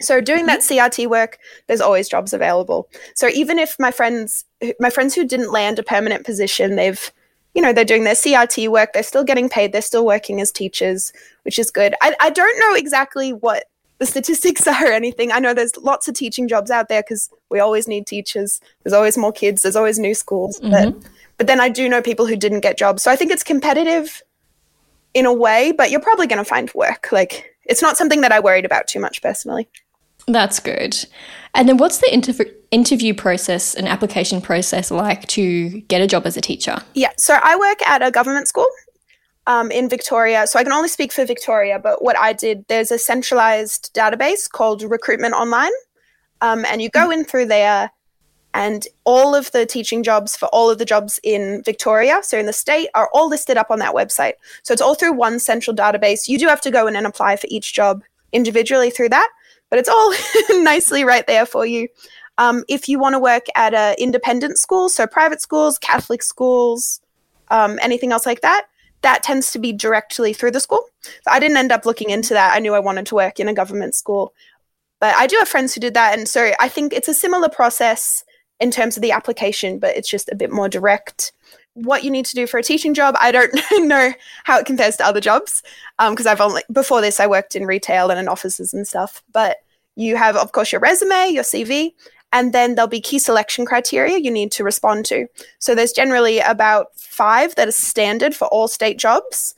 So 0.00 0.20
doing 0.20 0.46
that 0.46 0.60
CRT 0.60 1.08
work, 1.08 1.38
there's 1.66 1.80
always 1.80 2.08
jobs 2.08 2.32
available. 2.32 2.88
So 3.14 3.28
even 3.28 3.58
if 3.58 3.76
my 3.78 3.90
friends, 3.90 4.44
my 4.80 4.90
friends 4.90 5.14
who 5.14 5.26
didn't 5.26 5.52
land 5.52 5.78
a 5.78 5.82
permanent 5.82 6.24
position, 6.24 6.76
they've, 6.76 7.12
you 7.54 7.62
know, 7.62 7.72
they're 7.72 7.84
doing 7.84 8.04
their 8.04 8.14
CRT 8.14 8.68
work, 8.68 8.92
they're 8.92 9.02
still 9.02 9.24
getting 9.24 9.48
paid, 9.48 9.72
they're 9.72 9.82
still 9.82 10.04
working 10.04 10.40
as 10.40 10.50
teachers, 10.50 11.12
which 11.42 11.58
is 11.58 11.70
good. 11.70 11.94
I, 12.02 12.16
I 12.20 12.30
don't 12.30 12.58
know 12.58 12.74
exactly 12.74 13.32
what 13.32 13.64
the 13.98 14.06
statistics 14.14 14.66
are 14.66 14.88
or 14.88 14.92
anything. 14.92 15.32
I 15.32 15.38
know 15.38 15.54
there's 15.54 15.76
lots 15.76 16.08
of 16.08 16.14
teaching 16.14 16.48
jobs 16.48 16.70
out 16.70 16.88
there 16.88 17.02
because 17.02 17.30
we 17.50 17.60
always 17.60 17.86
need 17.86 18.06
teachers. 18.06 18.60
There's 18.82 18.92
always 18.92 19.16
more 19.16 19.32
kids. 19.32 19.62
There's 19.62 19.76
always 19.76 19.98
new 19.98 20.14
schools. 20.14 20.58
But 20.60 20.88
mm-hmm. 20.88 21.08
but 21.38 21.46
then 21.46 21.60
I 21.60 21.68
do 21.68 21.88
know 21.88 22.02
people 22.02 22.26
who 22.26 22.36
didn't 22.36 22.60
get 22.60 22.76
jobs. 22.76 23.02
So 23.02 23.10
I 23.10 23.16
think 23.16 23.30
it's 23.30 23.44
competitive 23.44 24.22
in 25.14 25.26
a 25.26 25.32
way, 25.32 25.72
but 25.72 25.90
you're 25.90 26.00
probably 26.00 26.26
going 26.26 26.38
to 26.38 26.44
find 26.44 26.72
work. 26.74 27.12
Like 27.12 27.54
it's 27.64 27.82
not 27.82 27.96
something 27.96 28.20
that 28.22 28.32
I 28.32 28.40
worried 28.40 28.64
about 28.64 28.88
too 28.88 29.00
much 29.00 29.22
personally. 29.22 29.68
That's 30.26 30.60
good. 30.60 30.96
And 31.54 31.68
then 31.68 31.76
what's 31.76 31.98
the 31.98 32.08
interv- 32.12 32.52
interview 32.70 33.14
process 33.14 33.74
and 33.74 33.86
application 33.86 34.40
process 34.40 34.90
like 34.90 35.26
to 35.28 35.80
get 35.82 36.00
a 36.00 36.06
job 36.06 36.26
as 36.26 36.36
a 36.36 36.40
teacher? 36.40 36.78
Yeah. 36.94 37.12
So 37.16 37.38
I 37.42 37.56
work 37.56 37.86
at 37.86 38.02
a 38.02 38.10
government 38.10 38.48
school 38.48 38.66
um, 39.46 39.70
in 39.70 39.88
Victoria. 39.88 40.46
So 40.46 40.58
I 40.58 40.64
can 40.64 40.72
only 40.72 40.88
speak 40.88 41.12
for 41.12 41.24
Victoria, 41.24 41.78
but 41.78 42.02
what 42.02 42.18
I 42.18 42.32
did, 42.32 42.64
there's 42.68 42.90
a 42.90 42.98
centralized 42.98 43.94
database 43.94 44.50
called 44.50 44.82
Recruitment 44.82 45.34
Online. 45.34 45.72
Um, 46.40 46.64
and 46.66 46.82
you 46.82 46.90
go 46.90 47.10
in 47.10 47.24
through 47.24 47.46
there, 47.46 47.90
and 48.54 48.86
all 49.04 49.34
of 49.34 49.50
the 49.52 49.66
teaching 49.66 50.02
jobs 50.02 50.36
for 50.36 50.46
all 50.46 50.70
of 50.70 50.78
the 50.78 50.84
jobs 50.84 51.18
in 51.24 51.62
Victoria, 51.64 52.20
so 52.22 52.38
in 52.38 52.46
the 52.46 52.52
state, 52.52 52.88
are 52.94 53.10
all 53.12 53.28
listed 53.28 53.56
up 53.56 53.70
on 53.70 53.80
that 53.80 53.94
website. 53.94 54.34
So 54.62 54.72
it's 54.72 54.82
all 54.82 54.94
through 54.94 55.14
one 55.14 55.40
central 55.40 55.74
database. 55.74 56.28
You 56.28 56.38
do 56.38 56.46
have 56.46 56.60
to 56.62 56.70
go 56.70 56.86
in 56.86 56.96
and 56.96 57.06
apply 57.06 57.36
for 57.36 57.48
each 57.50 57.74
job 57.74 58.02
individually 58.32 58.90
through 58.90 59.08
that, 59.08 59.28
but 59.74 59.80
it's 59.80 59.88
all 59.88 60.14
nicely 60.62 61.02
right 61.02 61.26
there 61.26 61.44
for 61.44 61.66
you. 61.66 61.88
Um, 62.38 62.62
if 62.68 62.88
you 62.88 63.00
want 63.00 63.14
to 63.14 63.18
work 63.18 63.46
at 63.56 63.74
an 63.74 63.96
independent 63.98 64.56
school, 64.56 64.88
so 64.88 65.04
private 65.04 65.42
schools, 65.42 65.78
Catholic 65.78 66.22
schools, 66.22 67.00
um, 67.48 67.80
anything 67.82 68.12
else 68.12 68.24
like 68.24 68.40
that, 68.42 68.66
that 69.02 69.24
tends 69.24 69.50
to 69.50 69.58
be 69.58 69.72
directly 69.72 70.32
through 70.32 70.52
the 70.52 70.60
school. 70.60 70.84
So 71.02 71.28
I 71.28 71.40
didn't 71.40 71.56
end 71.56 71.72
up 71.72 71.86
looking 71.86 72.10
into 72.10 72.34
that. 72.34 72.54
I 72.54 72.60
knew 72.60 72.72
I 72.72 72.78
wanted 72.78 73.06
to 73.06 73.16
work 73.16 73.40
in 73.40 73.48
a 73.48 73.52
government 73.52 73.96
school. 73.96 74.32
But 75.00 75.16
I 75.16 75.26
do 75.26 75.34
have 75.38 75.48
friends 75.48 75.74
who 75.74 75.80
did 75.80 75.94
that. 75.94 76.16
And 76.16 76.28
so 76.28 76.52
I 76.60 76.68
think 76.68 76.92
it's 76.92 77.08
a 77.08 77.14
similar 77.14 77.48
process 77.48 78.22
in 78.60 78.70
terms 78.70 78.96
of 78.96 79.02
the 79.02 79.10
application, 79.10 79.80
but 79.80 79.96
it's 79.96 80.08
just 80.08 80.30
a 80.30 80.36
bit 80.36 80.52
more 80.52 80.68
direct. 80.68 81.32
What 81.72 82.04
you 82.04 82.12
need 82.12 82.26
to 82.26 82.36
do 82.36 82.46
for 82.46 82.58
a 82.58 82.62
teaching 82.62 82.94
job, 82.94 83.16
I 83.18 83.32
don't 83.32 83.52
know 83.88 84.12
how 84.44 84.56
it 84.56 84.66
compares 84.66 84.96
to 84.98 85.04
other 85.04 85.20
jobs 85.20 85.64
because 85.98 86.26
um, 86.26 86.30
I've 86.30 86.40
only, 86.40 86.62
before 86.70 87.00
this, 87.00 87.18
I 87.18 87.26
worked 87.26 87.56
in 87.56 87.66
retail 87.66 88.10
and 88.10 88.20
in 88.20 88.28
offices 88.28 88.72
and 88.72 88.86
stuff. 88.86 89.24
But 89.32 89.56
you 89.96 90.16
have, 90.16 90.36
of 90.36 90.52
course, 90.52 90.72
your 90.72 90.80
resume, 90.80 91.30
your 91.30 91.44
CV, 91.44 91.92
and 92.32 92.52
then 92.52 92.74
there'll 92.74 92.88
be 92.88 93.00
key 93.00 93.18
selection 93.18 93.64
criteria 93.64 94.18
you 94.18 94.30
need 94.30 94.50
to 94.52 94.64
respond 94.64 95.06
to. 95.06 95.26
So 95.60 95.74
there's 95.74 95.92
generally 95.92 96.40
about 96.40 96.88
five 96.96 97.54
that 97.54 97.68
are 97.68 97.72
standard 97.72 98.34
for 98.34 98.48
all 98.48 98.66
state 98.66 98.98
jobs, 98.98 99.54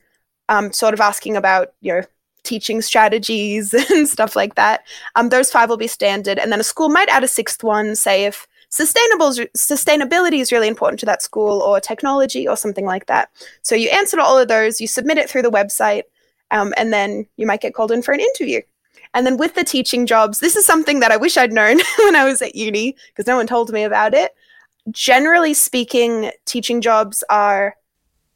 um, 0.48 0.72
sort 0.72 0.92
of 0.92 1.00
asking 1.00 1.36
about 1.36 1.72
your 1.80 2.06
teaching 2.44 2.82
strategies 2.82 3.74
and 3.90 4.08
stuff 4.08 4.36
like 4.36 4.54
that. 4.56 4.82
Um, 5.14 5.30
those 5.30 5.50
five 5.50 5.68
will 5.68 5.76
be 5.76 5.86
standard, 5.86 6.38
and 6.38 6.52
then 6.52 6.60
a 6.60 6.64
school 6.64 6.88
might 6.88 7.08
add 7.08 7.24
a 7.24 7.28
sixth 7.28 7.64
one, 7.64 7.96
say 7.96 8.24
if 8.24 8.46
sustainable 8.68 9.30
sustainability 9.56 10.40
is 10.40 10.52
really 10.52 10.68
important 10.68 11.00
to 11.00 11.06
that 11.06 11.22
school 11.22 11.60
or 11.62 11.80
technology 11.80 12.46
or 12.46 12.56
something 12.56 12.84
like 12.84 13.06
that. 13.06 13.30
So 13.62 13.74
you 13.74 13.88
answer 13.90 14.20
all 14.20 14.38
of 14.38 14.48
those, 14.48 14.80
you 14.80 14.86
submit 14.86 15.18
it 15.18 15.30
through 15.30 15.42
the 15.42 15.50
website, 15.50 16.02
um, 16.50 16.74
and 16.76 16.92
then 16.92 17.26
you 17.36 17.46
might 17.46 17.60
get 17.60 17.74
called 17.74 17.92
in 17.92 18.02
for 18.02 18.12
an 18.12 18.20
interview. 18.20 18.60
And 19.16 19.24
then 19.26 19.38
with 19.38 19.54
the 19.54 19.64
teaching 19.64 20.04
jobs, 20.04 20.40
this 20.40 20.56
is 20.56 20.66
something 20.66 21.00
that 21.00 21.10
I 21.10 21.16
wish 21.16 21.38
I'd 21.38 21.50
known 21.50 21.78
when 22.00 22.14
I 22.14 22.26
was 22.26 22.42
at 22.42 22.54
uni 22.54 22.94
because 23.08 23.26
no 23.26 23.34
one 23.36 23.46
told 23.46 23.72
me 23.72 23.82
about 23.82 24.12
it. 24.12 24.34
Generally 24.90 25.54
speaking, 25.54 26.30
teaching 26.44 26.82
jobs 26.82 27.24
are, 27.30 27.76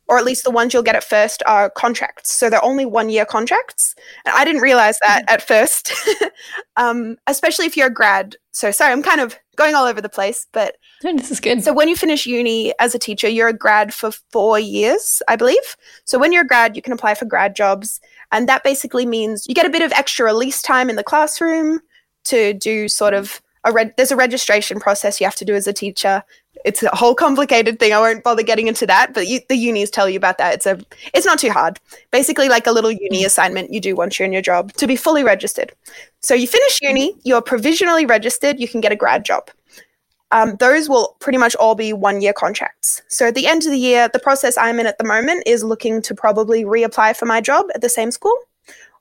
or 0.09 0.17
at 0.17 0.25
least 0.25 0.43
the 0.43 0.51
ones 0.51 0.73
you'll 0.73 0.83
get 0.83 0.97
at 0.97 1.05
first, 1.05 1.43
are 1.47 1.69
contracts. 1.69 2.33
So 2.33 2.49
they're 2.49 2.65
only 2.65 2.87
one 2.87 3.11
year 3.11 3.27
contracts. 3.27 3.95
And 4.25 4.35
I 4.35 4.43
didn't 4.47 4.63
realize 4.63 4.99
that 5.03 5.23
at 5.29 5.43
first, 5.43 5.93
um, 6.79 7.19
especially 7.27 7.67
if 7.67 7.77
you're 7.77 7.89
a 7.89 7.93
grad. 7.93 8.37
So 8.53 8.71
sorry, 8.71 8.91
I'm 8.91 9.03
kind 9.03 9.21
of 9.21 9.39
going 9.57 9.75
all 9.75 9.85
over 9.85 10.01
the 10.01 10.09
place, 10.09 10.47
but 10.53 10.77
No, 11.05 11.15
this 11.15 11.31
is 11.31 11.41
good. 11.41 11.63
so 11.63 11.75
when 11.75 11.91
you 11.91 11.95
finish 11.95 12.25
uni 12.25 12.73
as 12.81 12.95
a 12.95 12.99
teacher, 12.99 13.29
you're 13.29 13.49
a 13.49 13.53
grad 13.53 13.93
for 13.93 14.11
four 14.33 14.59
years, 14.59 15.21
I 15.29 15.37
believe. 15.37 15.77
So 16.07 16.19
when 16.19 16.33
you're 16.33 16.45
a 16.45 16.47
grad, 16.47 16.75
you 16.75 16.81
can 16.81 16.95
apply 16.95 17.15
for 17.15 17.27
grad 17.27 17.55
jobs, 17.55 18.01
and 18.33 18.49
that 18.49 18.65
basically 18.65 19.07
means 19.07 19.47
you 19.49 19.55
get 19.55 19.67
a 19.67 19.71
bit 19.71 19.83
of 19.83 19.93
extra 19.93 20.25
release 20.27 20.63
time 20.63 20.91
in 20.91 20.97
the 20.97 21.05
classroom 21.05 21.81
to 22.25 22.53
do 22.55 22.89
sort 22.89 23.15
of 23.15 23.41
a 23.65 23.73
there's 23.97 24.11
a 24.11 24.17
registration 24.17 24.81
process 24.81 25.21
you 25.21 25.27
have 25.27 25.35
to 25.37 25.45
do 25.45 25.55
as 25.55 25.67
a 25.67 25.73
teacher. 25.73 26.23
It's 26.65 26.83
a 26.83 26.95
whole 26.95 27.15
complicated 27.15 27.79
thing. 27.79 27.93
I 27.93 27.99
won't 27.99 28.23
bother 28.23 28.43
getting 28.43 28.69
into 28.69 28.87
that, 28.87 29.15
but 29.15 29.27
you, 29.27 29.41
the 29.49 29.57
unis 29.57 29.91
tell 29.91 30.09
you 30.09 30.17
about 30.17 30.39
that. 30.39 30.55
It's 30.55 30.67
a 30.67 30.79
it's 31.15 31.27
not 31.27 31.39
too 31.39 31.51
hard. 31.51 31.79
Basically, 32.11 32.49
like 32.49 32.67
a 32.67 32.73
little 32.73 32.91
uni 32.91 33.25
assignment 33.25 33.73
you 33.73 33.81
do 33.81 33.95
once 33.95 34.19
you're 34.19 34.27
in 34.27 34.33
your 34.33 34.43
job 34.43 34.73
to 34.75 34.87
be 34.87 34.97
fully 34.97 35.25
registered. 35.25 35.73
So 36.21 36.35
you 36.35 36.47
finish 36.47 36.79
uni, 36.83 37.15
you're 37.25 37.43
provisionally 37.43 38.07
registered, 38.07 38.61
you 38.61 38.69
can 38.69 38.81
get 38.81 38.93
a 38.93 38.97
grad 38.97 39.25
job 39.25 39.51
um, 40.33 40.57
those 40.57 40.89
will 40.89 41.17
pretty 41.21 41.39
much 41.39 41.55
all 41.57 41.75
be 41.75 41.93
one 41.93 42.21
year 42.21 42.33
contracts. 42.33 43.03
So 43.09 43.29
at 43.29 43.35
the 43.35 43.47
end 43.47 43.65
of 43.65 43.73
the 43.73 43.79
year, 43.79 44.09
the 44.13 44.19
process 44.19 44.57
I'm 44.57 44.79
in 44.79 44.87
at 44.87 44.99
the 44.99 45.05
moment 45.05 45.43
is 45.47 45.65
looking 45.65 46.03
to 46.03 46.15
probably 46.15 46.65
reapply 46.65 47.17
for 47.17 47.27
my 47.27 47.41
job 47.41 47.67
at 47.75 47.81
the 47.81 47.89
same 47.89 48.11
school 48.11 48.37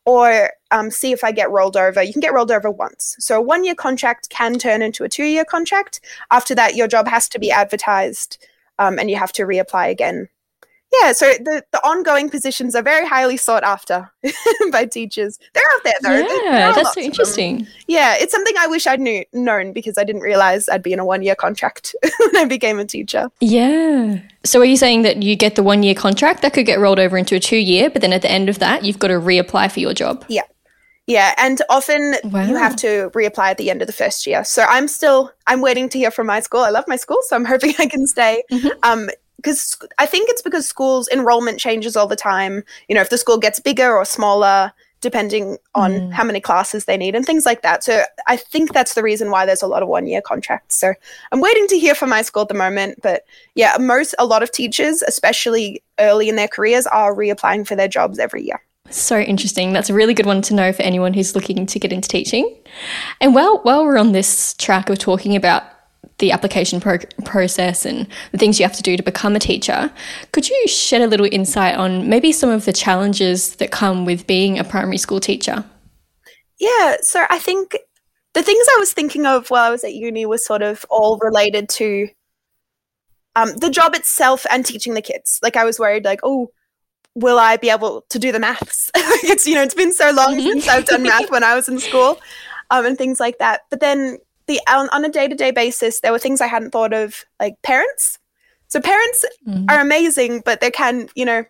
or 0.06 0.52
um, 0.72 0.90
see 0.90 1.12
if 1.12 1.24
I 1.24 1.32
get 1.32 1.52
rolled 1.52 1.78
over. 1.78 2.02
You 2.02 2.14
can 2.14 2.22
get 2.22 2.34
rolled 2.34 2.52
over 2.52 2.72
once. 2.72 3.16
So 3.20 3.38
a 3.38 3.42
one 3.42 3.64
year 3.64 3.76
contract 3.76 4.30
can 4.30 4.58
turn 4.58 4.82
into 4.82 5.04
a 5.04 5.10
two 5.10 5.26
year 5.26 5.46
contract. 5.46 6.02
After 6.32 6.56
that, 6.56 6.76
your 6.76 6.88
job 6.88 7.08
has 7.08 7.30
to 7.30 7.40
be 7.40 7.52
advertised 7.52 8.44
um, 8.80 8.98
and 8.98 9.10
you 9.12 9.18
have 9.18 9.32
to 9.34 9.44
reapply 9.44 9.92
again. 9.92 10.30
Yeah, 11.04 11.12
so 11.12 11.28
the, 11.34 11.64
the 11.72 11.78
ongoing 11.86 12.30
positions 12.32 12.76
are 12.76 12.82
very 12.82 13.06
highly 13.08 13.38
sought 13.38 13.64
after 13.64 14.12
by 14.72 14.86
teachers. 14.86 15.38
They're 15.54 15.64
out 15.76 15.84
there 15.84 15.94
though. 16.02 16.10
There 16.28 16.46
yeah, 16.46 16.72
that's 16.72 16.96
so 16.96 17.02
interesting. 17.02 17.68
Yeah, 17.88 18.16
it's 18.18 18.32
something 18.32 18.56
I 18.60 18.66
wish 18.68 18.88
I'd 18.88 19.00
knew 19.00 19.24
known 19.32 19.72
because 19.72 20.00
I 20.00 20.04
didn't 20.04 20.22
realize 20.24 20.68
I'd 20.68 20.82
be 20.82 20.92
in 20.92 21.00
a 21.00 21.06
one 21.06 21.22
year 21.22 21.36
contract 21.36 21.96
when 22.20 22.38
I 22.38 22.46
became 22.46 22.80
a 22.80 22.86
teacher. 22.86 23.30
Yeah. 23.40 24.20
So 24.44 24.62
are 24.62 24.66
you 24.66 24.78
saying 24.78 25.04
that 25.04 25.22
you 25.22 25.36
get 25.36 25.56
the 25.56 25.64
one 25.64 25.84
year 25.84 25.94
contract 25.96 26.42
that 26.42 26.54
could 26.54 26.66
get 26.66 26.80
rolled 26.80 27.00
over 27.00 27.18
into 27.18 27.36
a 27.36 27.40
two 27.40 27.58
year, 27.58 27.90
but 27.92 28.02
then 28.02 28.12
at 28.14 28.24
the 28.24 28.32
end 28.32 28.50
of 28.50 28.58
that, 28.60 28.84
you've 28.84 29.00
got 29.00 29.10
to 29.10 29.20
reapply 29.20 29.72
for 29.72 29.80
your 29.80 29.94
job? 29.94 30.26
Yeah. 30.28 30.42
Yeah, 31.06 31.34
and 31.38 31.60
often 31.72 32.16
Wow. 32.26 32.46
you 32.46 32.56
have 32.56 32.76
to 32.78 33.10
reapply 33.16 33.50
at 33.52 33.58
the 33.58 33.72
end 33.72 33.82
of 33.82 33.88
the 33.88 33.94
first 33.94 34.28
year. 34.28 34.44
So 34.44 34.64
I'm 34.68 34.88
still 34.88 35.32
I'm 35.48 35.62
waiting 35.62 35.90
to 35.90 35.98
hear 35.98 36.12
from 36.12 36.28
my 36.28 36.40
school. 36.40 36.62
I 36.62 36.70
love 36.70 36.86
my 36.88 36.98
school, 36.98 37.18
so 37.28 37.36
I'm 37.36 37.46
hoping 37.46 37.74
I 37.80 37.86
can 37.88 38.06
stay. 38.08 38.44
Um 38.84 39.10
because 39.42 39.78
I 39.98 40.06
think 40.06 40.30
it's 40.30 40.42
because 40.42 40.68
schools 40.68 41.08
enrollment 41.10 41.60
changes 41.60 41.96
all 41.96 42.08
the 42.08 42.16
time. 42.16 42.64
You 42.88 42.96
know, 42.96 43.02
if 43.02 43.10
the 43.10 43.18
school 43.18 43.38
gets 43.38 43.60
bigger 43.60 43.96
or 43.96 44.06
smaller, 44.06 44.74
depending 45.02 45.58
on 45.76 45.92
mm. 45.92 46.12
how 46.12 46.24
many 46.24 46.42
classes 46.42 46.86
they 46.86 46.98
need 46.98 47.16
and 47.16 47.26
things 47.26 47.46
like 47.46 47.62
that. 47.62 47.84
So 47.84 48.04
I 48.28 48.36
think 48.36 48.74
that's 48.74 48.96
the 48.96 49.04
reason 49.04 49.32
why 49.32 49.46
there's 49.46 49.62
a 49.62 49.68
lot 49.68 49.82
of 49.82 49.88
one 49.88 50.08
year 50.08 50.22
contracts. 50.22 50.76
So 50.76 50.94
I'm 51.32 51.40
waiting 51.40 51.68
to 51.68 51.80
hear 51.80 51.96
from 51.96 52.10
my 52.10 52.22
school 52.22 52.44
at 52.44 52.50
the 52.50 52.54
moment. 52.54 53.00
But 53.02 53.24
yeah, 53.56 53.78
most 53.80 54.14
a 54.20 54.26
lot 54.26 54.44
of 54.44 54.52
teachers, 54.52 55.02
especially 55.04 55.82
early 56.00 56.28
in 56.28 56.36
their 56.36 56.48
careers, 56.48 56.86
are 56.88 57.16
reapplying 57.16 57.66
for 57.66 57.76
their 57.76 57.88
jobs 57.88 58.20
every 58.20 58.44
year. 58.44 58.62
So 58.90 59.20
interesting. 59.20 59.72
That's 59.72 59.90
a 59.90 59.94
really 59.94 60.14
good 60.14 60.26
one 60.26 60.42
to 60.44 60.54
know 60.54 60.74
for 60.74 60.82
anyone 60.82 61.14
who's 61.14 61.36
looking 61.36 61.66
to 61.66 61.80
get 61.80 61.94
into 61.94 62.10
teaching. 62.10 62.58
And 63.22 63.36
while 63.36 63.60
while 63.60 63.86
we're 63.86 64.00
on 64.00 64.12
this 64.12 64.54
track 64.56 64.90
of 64.90 64.98
talking 64.98 65.36
about 65.36 65.64
the 66.20 66.32
application 66.32 66.80
pro- 66.80 67.00
process 67.26 67.86
and 67.86 68.08
the 68.32 68.38
things 68.38 68.60
you 68.60 68.66
have 68.66 68.76
to 68.76 68.84
do 68.84 68.96
to 68.96 69.04
become 69.04 69.36
a 69.36 69.40
teacher. 69.40 69.92
Could 70.32 70.48
you 70.48 70.68
shed 70.68 71.02
a 71.02 71.08
little 71.08 71.28
insight 71.32 71.76
on 71.76 72.08
maybe 72.10 72.32
some 72.32 72.50
of 72.50 72.66
the 72.66 72.74
challenges 72.74 73.56
that 73.56 73.72
come 73.72 74.06
with 74.06 74.28
being 74.28 74.60
a 74.60 74.64
primary 74.64 74.98
school 74.98 75.20
teacher? 75.20 75.66
Yeah, 76.60 76.98
so 77.02 77.26
I 77.30 77.40
think 77.40 77.78
the 78.34 78.44
things 78.44 78.68
I 78.76 78.80
was 78.80 78.94
thinking 78.94 79.26
of 79.26 79.50
while 79.50 79.64
I 79.64 79.72
was 79.72 79.84
at 79.84 79.94
uni 79.94 80.26
were 80.26 80.38
sort 80.38 80.62
of 80.62 80.86
all 80.90 81.18
related 81.20 81.70
to 81.70 82.10
um, 83.36 83.56
the 83.56 83.70
job 83.70 83.96
itself 83.96 84.46
and 84.52 84.66
teaching 84.66 84.94
the 84.94 85.02
kids. 85.02 85.40
Like 85.42 85.56
I 85.56 85.64
was 85.64 85.80
worried, 85.80 86.06
like, 86.06 86.20
oh, 86.24 86.52
will 87.16 87.40
I 87.40 87.58
be 87.58 87.70
able 87.70 88.06
to 88.10 88.20
do 88.20 88.32
the 88.32 88.40
maths? 88.40 88.92
it's 88.96 89.48
you 89.48 89.56
know, 89.56 89.64
it's 89.64 89.74
been 89.74 89.94
so 89.94 90.12
long 90.12 90.36
mm-hmm. 90.36 90.48
since 90.48 90.68
I've 90.68 90.86
done 90.86 91.04
math 91.04 91.32
when 91.32 91.44
I 91.44 91.56
was 91.56 91.70
in 91.70 91.80
school, 91.80 92.20
um, 92.70 92.86
and 92.86 92.98
things 92.98 93.20
like 93.20 93.38
that. 93.40 93.62
But 93.70 93.80
then 93.80 94.18
the 94.50 94.60
on, 94.68 94.90
on 94.90 95.06
a 95.06 95.10
day 95.10 95.28
to 95.28 95.36
day 95.36 95.52
basis, 95.52 96.02
there 96.02 96.12
were 96.12 96.20
things 96.20 96.42
I 96.42 96.48
hadn't 96.48 96.72
thought 96.72 96.94
of, 96.94 97.26
like 97.40 97.62
parents. 97.62 98.20
So 98.68 98.82
parents 98.82 99.26
mm-hmm. 99.48 99.66
are 99.70 99.80
amazing, 99.80 100.42
but 100.44 100.60
they 100.60 100.72
can, 100.72 101.08
you 101.16 101.26
know, 101.26 101.46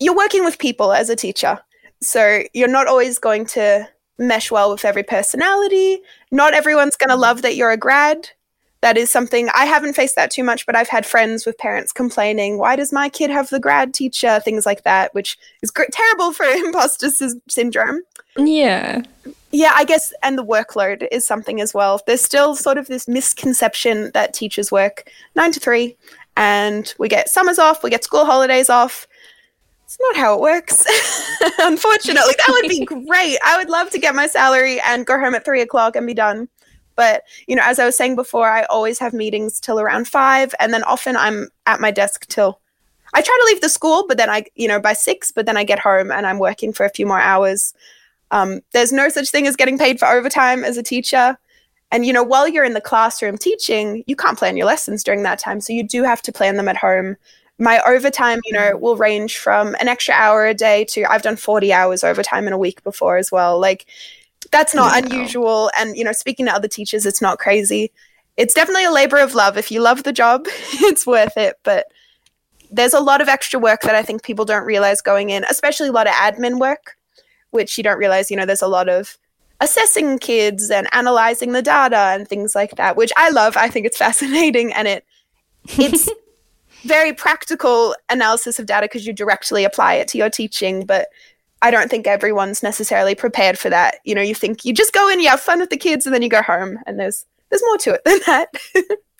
you're 0.00 0.16
working 0.16 0.44
with 0.44 0.58
people 0.58 0.92
as 0.92 1.10
a 1.10 1.16
teacher, 1.16 1.60
so 2.00 2.42
you're 2.54 2.68
not 2.68 2.86
always 2.86 3.18
going 3.18 3.46
to 3.46 3.88
mesh 4.18 4.50
well 4.50 4.70
with 4.72 4.84
every 4.84 5.02
personality. 5.02 6.00
Not 6.30 6.54
everyone's 6.54 6.96
going 6.96 7.10
to 7.10 7.16
love 7.16 7.42
that 7.42 7.56
you're 7.56 7.70
a 7.70 7.76
grad 7.76 8.30
that 8.82 8.98
is 8.98 9.10
something 9.10 9.48
I 9.54 9.64
haven't 9.64 9.94
faced 9.94 10.16
that 10.16 10.30
too 10.30 10.42
much, 10.42 10.66
but 10.66 10.76
I've 10.76 10.88
had 10.88 11.06
friends 11.06 11.46
with 11.46 11.56
parents 11.56 11.92
complaining, 11.92 12.58
why 12.58 12.76
does 12.76 12.92
my 12.92 13.08
kid 13.08 13.30
have 13.30 13.48
the 13.48 13.60
grad 13.60 13.94
teacher? 13.94 14.40
Things 14.40 14.66
like 14.66 14.82
that, 14.82 15.14
which 15.14 15.38
is 15.62 15.70
gr- 15.70 15.84
terrible 15.90 16.32
for 16.32 16.44
imposter 16.46 17.08
sy- 17.08 17.40
syndrome. 17.48 18.00
Yeah. 18.36 19.02
Yeah, 19.52 19.72
I 19.74 19.84
guess, 19.84 20.14
and 20.22 20.38
the 20.38 20.44
workload 20.44 21.06
is 21.12 21.26
something 21.26 21.60
as 21.60 21.74
well. 21.74 22.00
There's 22.06 22.22
still 22.22 22.56
sort 22.56 22.78
of 22.78 22.86
this 22.86 23.06
misconception 23.06 24.10
that 24.14 24.32
teachers 24.32 24.72
work 24.72 25.10
nine 25.36 25.52
to 25.52 25.60
three 25.60 25.96
and 26.36 26.92
we 26.98 27.08
get 27.08 27.28
summers 27.28 27.58
off, 27.58 27.82
we 27.82 27.90
get 27.90 28.02
school 28.02 28.24
holidays 28.24 28.70
off. 28.70 29.06
It's 29.84 29.98
not 30.00 30.16
how 30.16 30.34
it 30.34 30.40
works. 30.40 30.86
Unfortunately, 31.58 32.34
that 32.38 32.48
would 32.48 32.68
be 32.68 32.84
great. 33.06 33.38
I 33.44 33.58
would 33.58 33.68
love 33.68 33.90
to 33.90 33.98
get 33.98 34.14
my 34.14 34.26
salary 34.26 34.80
and 34.80 35.04
go 35.04 35.20
home 35.20 35.34
at 35.34 35.44
three 35.44 35.60
o'clock 35.60 35.96
and 35.96 36.06
be 36.06 36.14
done. 36.14 36.48
But, 36.96 37.24
you 37.46 37.56
know, 37.56 37.62
as 37.64 37.78
I 37.78 37.84
was 37.84 37.96
saying 37.96 38.16
before, 38.16 38.48
I 38.48 38.64
always 38.64 38.98
have 39.00 39.12
meetings 39.12 39.60
till 39.60 39.78
around 39.78 40.08
five. 40.08 40.54
And 40.60 40.72
then 40.72 40.82
often 40.84 41.16
I'm 41.16 41.48
at 41.66 41.80
my 41.80 41.90
desk 41.90 42.26
till 42.28 42.58
I 43.12 43.20
try 43.20 43.38
to 43.38 43.46
leave 43.52 43.60
the 43.60 43.68
school, 43.68 44.06
but 44.08 44.16
then 44.16 44.30
I, 44.30 44.44
you 44.54 44.66
know, 44.66 44.80
by 44.80 44.94
six, 44.94 45.30
but 45.30 45.44
then 45.44 45.58
I 45.58 45.64
get 45.64 45.78
home 45.78 46.10
and 46.10 46.26
I'm 46.26 46.38
working 46.38 46.72
for 46.72 46.86
a 46.86 46.90
few 46.90 47.06
more 47.06 47.20
hours. 47.20 47.74
Um, 48.32 48.60
there's 48.72 48.92
no 48.92 49.08
such 49.08 49.28
thing 49.30 49.46
as 49.46 49.56
getting 49.56 49.78
paid 49.78 49.98
for 49.98 50.08
overtime 50.08 50.64
as 50.64 50.76
a 50.76 50.82
teacher. 50.82 51.38
And, 51.92 52.06
you 52.06 52.12
know, 52.12 52.22
while 52.22 52.48
you're 52.48 52.64
in 52.64 52.72
the 52.72 52.80
classroom 52.80 53.36
teaching, 53.36 54.02
you 54.06 54.16
can't 54.16 54.38
plan 54.38 54.56
your 54.56 54.66
lessons 54.66 55.04
during 55.04 55.22
that 55.22 55.38
time. 55.38 55.60
So 55.60 55.74
you 55.74 55.86
do 55.86 56.02
have 56.02 56.22
to 56.22 56.32
plan 56.32 56.56
them 56.56 56.68
at 56.68 56.78
home. 56.78 57.16
My 57.58 57.80
overtime, 57.86 58.40
you 58.46 58.54
know, 58.54 58.76
will 58.78 58.96
range 58.96 59.36
from 59.36 59.76
an 59.78 59.88
extra 59.88 60.14
hour 60.14 60.46
a 60.46 60.54
day 60.54 60.86
to 60.86 61.04
I've 61.04 61.22
done 61.22 61.36
40 61.36 61.72
hours 61.72 62.02
overtime 62.02 62.46
in 62.46 62.54
a 62.54 62.58
week 62.58 62.82
before 62.82 63.18
as 63.18 63.30
well. 63.30 63.60
Like, 63.60 63.84
that's 64.50 64.74
not 64.74 64.92
yeah. 64.92 65.06
unusual. 65.06 65.70
And, 65.78 65.94
you 65.94 66.02
know, 66.02 66.12
speaking 66.12 66.46
to 66.46 66.54
other 66.54 66.66
teachers, 66.66 67.04
it's 67.04 67.20
not 67.20 67.38
crazy. 67.38 67.92
It's 68.38 68.54
definitely 68.54 68.86
a 68.86 68.90
labor 68.90 69.18
of 69.18 69.34
love. 69.34 69.58
If 69.58 69.70
you 69.70 69.82
love 69.82 70.04
the 70.04 70.12
job, 70.12 70.46
it's 70.46 71.06
worth 71.06 71.36
it. 71.36 71.56
But 71.62 71.86
there's 72.70 72.94
a 72.94 73.00
lot 73.00 73.20
of 73.20 73.28
extra 73.28 73.60
work 73.60 73.82
that 73.82 73.94
I 73.94 74.02
think 74.02 74.22
people 74.22 74.46
don't 74.46 74.64
realize 74.64 75.02
going 75.02 75.28
in, 75.28 75.44
especially 75.50 75.88
a 75.88 75.92
lot 75.92 76.06
of 76.06 76.14
admin 76.14 76.58
work, 76.58 76.96
which 77.52 77.78
you 77.78 77.84
don't 77.84 77.98
realize, 77.98 78.30
you 78.30 78.36
know, 78.36 78.44
there's 78.44 78.62
a 78.62 78.68
lot 78.68 78.88
of 78.88 79.16
assessing 79.60 80.18
kids 80.18 80.70
and 80.70 80.88
analyzing 80.92 81.52
the 81.52 81.62
data 81.62 81.96
and 81.96 82.28
things 82.28 82.54
like 82.54 82.74
that, 82.76 82.96
which 82.96 83.12
I 83.16 83.30
love. 83.30 83.56
I 83.56 83.68
think 83.68 83.86
it's 83.86 83.98
fascinating 84.06 84.72
and 84.72 84.88
it 84.88 85.06
it's 85.78 86.10
very 86.84 87.12
practical 87.12 87.94
analysis 88.10 88.58
of 88.58 88.66
data 88.66 88.84
because 88.84 89.06
you 89.06 89.12
directly 89.12 89.64
apply 89.64 89.94
it 89.94 90.08
to 90.08 90.18
your 90.18 90.30
teaching, 90.30 90.84
but 90.84 91.08
I 91.62 91.70
don't 91.70 91.88
think 91.88 92.08
everyone's 92.08 92.62
necessarily 92.62 93.14
prepared 93.14 93.56
for 93.56 93.70
that. 93.70 93.98
You 94.04 94.16
know, 94.16 94.20
you 94.20 94.34
think 94.34 94.64
you 94.64 94.74
just 94.74 94.92
go 94.92 95.08
in, 95.08 95.20
you 95.20 95.28
have 95.28 95.40
fun 95.40 95.60
with 95.60 95.70
the 95.70 95.76
kids, 95.76 96.06
and 96.06 96.14
then 96.14 96.22
you 96.22 96.28
go 96.28 96.42
home, 96.42 96.78
and 96.86 96.98
there's 96.98 97.24
there's 97.50 97.62
more 97.62 97.78
to 97.78 97.94
it 97.94 98.04
than 98.04 98.18
that. 98.26 98.48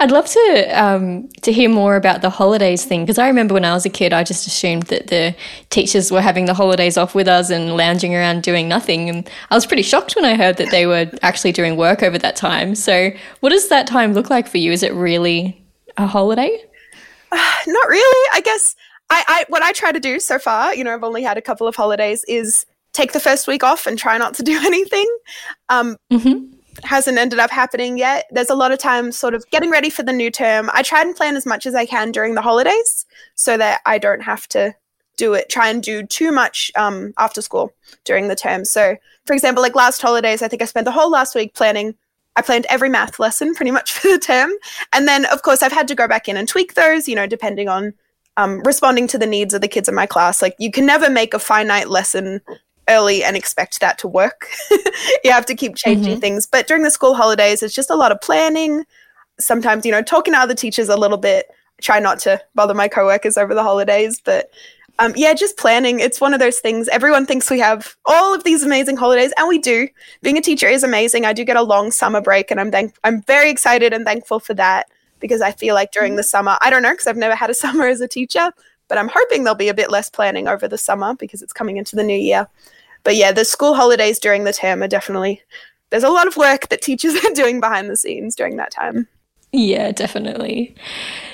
I'd 0.00 0.10
love 0.10 0.26
to 0.26 0.82
um, 0.82 1.28
to 1.42 1.52
hear 1.52 1.68
more 1.68 1.96
about 1.96 2.22
the 2.22 2.30
holidays 2.30 2.84
thing 2.84 3.02
because 3.02 3.18
I 3.18 3.28
remember 3.28 3.52
when 3.52 3.64
I 3.64 3.74
was 3.74 3.84
a 3.84 3.90
kid, 3.90 4.12
I 4.12 4.24
just 4.24 4.46
assumed 4.46 4.84
that 4.84 5.08
the 5.08 5.34
teachers 5.68 6.10
were 6.10 6.22
having 6.22 6.46
the 6.46 6.54
holidays 6.54 6.96
off 6.96 7.14
with 7.14 7.28
us 7.28 7.50
and 7.50 7.76
lounging 7.76 8.14
around 8.14 8.42
doing 8.42 8.66
nothing, 8.66 9.10
and 9.10 9.28
I 9.50 9.54
was 9.54 9.66
pretty 9.66 9.82
shocked 9.82 10.16
when 10.16 10.24
I 10.24 10.36
heard 10.36 10.56
that 10.56 10.70
they 10.70 10.86
were 10.86 11.10
actually 11.20 11.52
doing 11.52 11.76
work 11.76 12.02
over 12.02 12.16
that 12.18 12.34
time. 12.34 12.74
So, 12.74 13.10
what 13.40 13.50
does 13.50 13.68
that 13.68 13.86
time 13.86 14.14
look 14.14 14.30
like 14.30 14.48
for 14.48 14.58
you? 14.58 14.72
Is 14.72 14.82
it 14.82 14.94
really 14.94 15.62
a 15.98 16.06
holiday? 16.06 16.64
Uh, 17.30 17.54
not 17.66 17.88
really. 17.88 18.28
I 18.32 18.40
guess 18.42 18.74
I, 19.10 19.24
I 19.28 19.44
what 19.48 19.62
I 19.62 19.72
try 19.72 19.92
to 19.92 20.00
do 20.00 20.18
so 20.18 20.38
far, 20.38 20.74
you 20.74 20.82
know, 20.82 20.94
I've 20.94 21.04
only 21.04 21.22
had 21.22 21.36
a 21.36 21.42
couple 21.42 21.66
of 21.66 21.76
holidays, 21.76 22.24
is 22.26 22.64
take 22.92 23.12
the 23.12 23.20
first 23.20 23.46
week 23.46 23.62
off 23.62 23.86
and 23.86 23.98
try 23.98 24.16
not 24.16 24.34
to 24.34 24.42
do 24.42 24.58
anything. 24.64 25.06
Um, 25.68 25.96
mm-hmm. 26.10 26.51
Hasn't 26.84 27.18
ended 27.18 27.38
up 27.38 27.50
happening 27.50 27.96
yet. 27.96 28.26
There's 28.30 28.50
a 28.50 28.54
lot 28.54 28.72
of 28.72 28.78
time 28.78 29.12
sort 29.12 29.34
of 29.34 29.48
getting 29.50 29.70
ready 29.70 29.90
for 29.90 30.02
the 30.02 30.12
new 30.12 30.30
term. 30.30 30.70
I 30.72 30.82
try 30.82 31.00
and 31.00 31.14
plan 31.14 31.36
as 31.36 31.46
much 31.46 31.66
as 31.66 31.74
I 31.74 31.86
can 31.86 32.12
during 32.12 32.34
the 32.34 32.42
holidays 32.42 33.06
so 33.34 33.56
that 33.56 33.80
I 33.86 33.98
don't 33.98 34.22
have 34.22 34.48
to 34.48 34.74
do 35.16 35.34
it, 35.34 35.48
try 35.48 35.68
and 35.68 35.82
do 35.82 36.04
too 36.04 36.32
much 36.32 36.70
um, 36.76 37.12
after 37.18 37.42
school 37.42 37.72
during 38.04 38.28
the 38.28 38.34
term. 38.34 38.64
So, 38.64 38.96
for 39.26 39.34
example, 39.34 39.62
like 39.62 39.74
last 39.74 40.02
holidays, 40.02 40.42
I 40.42 40.48
think 40.48 40.62
I 40.62 40.64
spent 40.64 40.84
the 40.84 40.92
whole 40.92 41.10
last 41.10 41.34
week 41.34 41.54
planning. 41.54 41.94
I 42.34 42.42
planned 42.42 42.66
every 42.70 42.88
math 42.88 43.18
lesson 43.18 43.54
pretty 43.54 43.70
much 43.70 43.92
for 43.98 44.08
the 44.08 44.18
term. 44.18 44.50
And 44.92 45.06
then, 45.06 45.26
of 45.26 45.42
course, 45.42 45.62
I've 45.62 45.72
had 45.72 45.88
to 45.88 45.94
go 45.94 46.08
back 46.08 46.28
in 46.28 46.36
and 46.36 46.48
tweak 46.48 46.74
those, 46.74 47.08
you 47.08 47.14
know, 47.14 47.26
depending 47.26 47.68
on 47.68 47.94
um, 48.36 48.62
responding 48.64 49.06
to 49.08 49.18
the 49.18 49.26
needs 49.26 49.54
of 49.54 49.60
the 49.60 49.68
kids 49.68 49.88
in 49.88 49.94
my 49.94 50.06
class. 50.06 50.40
Like 50.40 50.56
you 50.58 50.70
can 50.70 50.86
never 50.86 51.10
make 51.10 51.34
a 51.34 51.38
finite 51.38 51.90
lesson 51.90 52.40
early 52.88 53.22
and 53.22 53.36
expect 53.36 53.80
that 53.80 53.98
to 53.98 54.08
work. 54.08 54.48
you 55.24 55.30
have 55.30 55.46
to 55.46 55.54
keep 55.54 55.76
changing 55.76 56.14
mm-hmm. 56.14 56.20
things. 56.20 56.46
But 56.46 56.66
during 56.66 56.82
the 56.82 56.90
school 56.90 57.14
holidays, 57.14 57.62
it's 57.62 57.74
just 57.74 57.90
a 57.90 57.96
lot 57.96 58.12
of 58.12 58.20
planning. 58.20 58.84
Sometimes, 59.38 59.84
you 59.84 59.92
know, 59.92 60.02
talking 60.02 60.34
to 60.34 60.40
other 60.40 60.54
teachers 60.54 60.88
a 60.88 60.96
little 60.96 61.18
bit. 61.18 61.46
Try 61.80 61.98
not 61.98 62.18
to 62.20 62.40
bother 62.54 62.74
my 62.74 62.88
coworkers 62.88 63.36
over 63.36 63.54
the 63.54 63.62
holidays, 63.62 64.20
but 64.24 64.50
um, 64.98 65.12
yeah, 65.16 65.34
just 65.34 65.56
planning. 65.56 66.00
It's 66.00 66.20
one 66.20 66.34
of 66.34 66.40
those 66.40 66.60
things. 66.60 66.88
Everyone 66.88 67.26
thinks 67.26 67.50
we 67.50 67.58
have 67.58 67.96
all 68.04 68.34
of 68.34 68.44
these 68.44 68.62
amazing 68.62 68.96
holidays, 68.96 69.32
and 69.36 69.48
we 69.48 69.58
do. 69.58 69.88
Being 70.20 70.38
a 70.38 70.42
teacher 70.42 70.68
is 70.68 70.84
amazing. 70.84 71.24
I 71.24 71.32
do 71.32 71.44
get 71.44 71.56
a 71.56 71.62
long 71.62 71.90
summer 71.90 72.20
break, 72.20 72.50
and 72.50 72.60
I'm 72.60 72.70
thank- 72.70 72.94
I'm 73.02 73.22
very 73.22 73.50
excited 73.50 73.92
and 73.92 74.04
thankful 74.04 74.38
for 74.38 74.54
that 74.54 74.88
because 75.18 75.40
I 75.40 75.52
feel 75.52 75.74
like 75.74 75.92
during 75.92 76.16
the 76.16 76.22
summer, 76.22 76.58
I 76.60 76.68
don't 76.68 76.82
know, 76.82 76.92
because 76.92 77.06
I've 77.06 77.16
never 77.16 77.34
had 77.34 77.48
a 77.48 77.54
summer 77.64 77.86
as 77.86 78.00
a 78.00 78.08
teacher, 78.08 78.52
but 78.92 78.98
I'm 78.98 79.08
hoping 79.08 79.42
there'll 79.42 79.54
be 79.54 79.70
a 79.70 79.74
bit 79.74 79.90
less 79.90 80.10
planning 80.10 80.46
over 80.46 80.68
the 80.68 80.76
summer 80.76 81.14
because 81.14 81.40
it's 81.40 81.54
coming 81.54 81.78
into 81.78 81.96
the 81.96 82.02
new 82.02 82.18
year. 82.18 82.46
But 83.04 83.16
yeah, 83.16 83.32
the 83.32 83.42
school 83.42 83.72
holidays 83.72 84.18
during 84.18 84.44
the 84.44 84.52
term 84.52 84.82
are 84.82 84.86
definitely, 84.86 85.40
there's 85.88 86.02
a 86.02 86.10
lot 86.10 86.26
of 86.26 86.36
work 86.36 86.68
that 86.68 86.82
teachers 86.82 87.14
are 87.24 87.32
doing 87.32 87.58
behind 87.58 87.88
the 87.88 87.96
scenes 87.96 88.36
during 88.36 88.58
that 88.58 88.70
time. 88.70 89.08
Yeah, 89.50 89.92
definitely. 89.92 90.74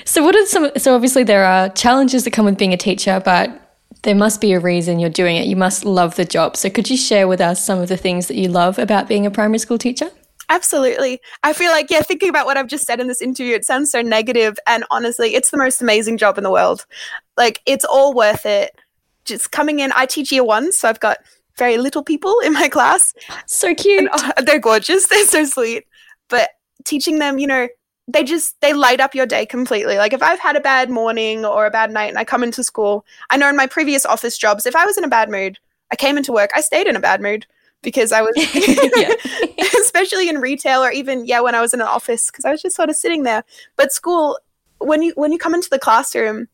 So, 0.05 0.23
what 0.23 0.37
are 0.37 0.45
some? 0.45 0.71
So, 0.77 0.95
obviously, 0.95 1.25
there 1.25 1.43
are 1.43 1.67
challenges 1.67 2.23
that 2.23 2.31
come 2.31 2.45
with 2.45 2.57
being 2.57 2.71
a 2.71 2.77
teacher, 2.77 3.21
but 3.25 3.77
there 4.03 4.15
must 4.15 4.39
be 4.39 4.53
a 4.53 4.59
reason 4.61 4.99
you're 4.99 5.09
doing 5.09 5.35
it. 5.35 5.45
You 5.45 5.57
must 5.57 5.83
love 5.83 6.15
the 6.15 6.23
job. 6.23 6.55
So, 6.55 6.69
could 6.69 6.89
you 6.89 6.95
share 6.95 7.27
with 7.27 7.41
us 7.41 7.61
some 7.61 7.79
of 7.79 7.89
the 7.89 7.97
things 7.97 8.29
that 8.29 8.35
you 8.35 8.47
love 8.47 8.79
about 8.79 9.09
being 9.09 9.25
a 9.25 9.31
primary 9.31 9.59
school 9.59 9.77
teacher? 9.77 10.09
Absolutely. 10.49 11.21
I 11.43 11.53
feel 11.53 11.71
like, 11.71 11.91
yeah, 11.91 12.01
thinking 12.01 12.29
about 12.29 12.47
what 12.47 12.57
I've 12.57 12.67
just 12.67 12.85
said 12.85 12.99
in 12.99 13.07
this 13.07 13.21
interview, 13.21 13.55
it 13.55 13.65
sounds 13.65 13.91
so 13.91 14.01
negative, 14.01 14.57
And 14.65 14.83
honestly, 14.89 15.35
it's 15.35 15.51
the 15.51 15.57
most 15.57 15.81
amazing 15.81 16.17
job 16.17 16.37
in 16.37 16.43
the 16.43 16.51
world. 16.51 16.85
Like, 17.37 17.61
it's 17.67 17.85
all 17.85 18.13
worth 18.15 18.45
it. 18.45 18.71
Just 19.25 19.51
coming 19.51 19.79
in, 19.79 19.91
I 19.95 20.07
teach 20.07 20.31
year 20.31 20.43
one, 20.43 20.71
so 20.71 20.89
I've 20.89 20.99
got 20.99 21.19
very 21.55 21.77
little 21.77 22.03
people 22.03 22.35
in 22.43 22.53
my 22.53 22.67
class. 22.67 23.13
So 23.45 23.75
cute. 23.75 23.99
And, 23.99 24.09
oh, 24.11 24.31
they're 24.43 24.59
gorgeous. 24.59 25.05
They're 25.09 25.25
so 25.25 25.45
sweet. 25.45 25.85
But 26.29 26.49
teaching 26.83 27.19
them, 27.19 27.37
you 27.37 27.45
know, 27.45 27.67
they 28.07 28.23
just 28.23 28.59
they 28.61 28.73
light 28.73 28.99
up 28.99 29.13
your 29.13 29.27
day 29.27 29.45
completely. 29.45 29.97
Like 29.97 30.13
if 30.13 30.23
I've 30.23 30.39
had 30.39 30.55
a 30.55 30.61
bad 30.61 30.89
morning 30.89 31.45
or 31.45 31.67
a 31.67 31.71
bad 31.71 31.91
night 31.91 32.09
and 32.09 32.17
I 32.17 32.23
come 32.23 32.43
into 32.43 32.63
school, 32.63 33.05
I 33.29 33.37
know 33.37 33.49
in 33.49 33.55
my 33.55 33.67
previous 33.67 34.03
office 34.03 34.35
jobs, 34.35 34.65
if 34.65 34.75
I 34.75 34.85
was 34.85 34.97
in 34.97 35.03
a 35.03 35.09
bad 35.09 35.29
mood, 35.29 35.59
I 35.91 35.95
came 35.95 36.17
into 36.17 36.31
work, 36.31 36.49
I 36.55 36.61
stayed 36.61 36.87
in 36.87 36.95
a 36.95 36.99
bad 36.99 37.21
mood 37.21 37.45
because 37.81 38.11
I 38.11 38.21
was, 38.21 38.33
especially 39.81 40.29
in 40.29 40.39
retail 40.39 40.83
or 40.83 40.91
even 40.91 41.25
yeah 41.25 41.39
when 41.39 41.55
I 41.55 41.61
was 41.61 41.73
in 41.73 41.81
an 41.81 41.87
office 41.87 42.29
because 42.29 42.45
I 42.45 42.51
was 42.51 42.61
just 42.61 42.75
sort 42.75 42.89
of 42.89 42.95
sitting 42.95 43.23
there. 43.23 43.43
But 43.75 43.91
school, 43.91 44.39
when 44.79 45.01
you 45.01 45.13
when 45.15 45.31
you 45.31 45.37
come 45.37 45.53
into 45.53 45.69
the 45.69 45.79
classroom, 45.79 46.47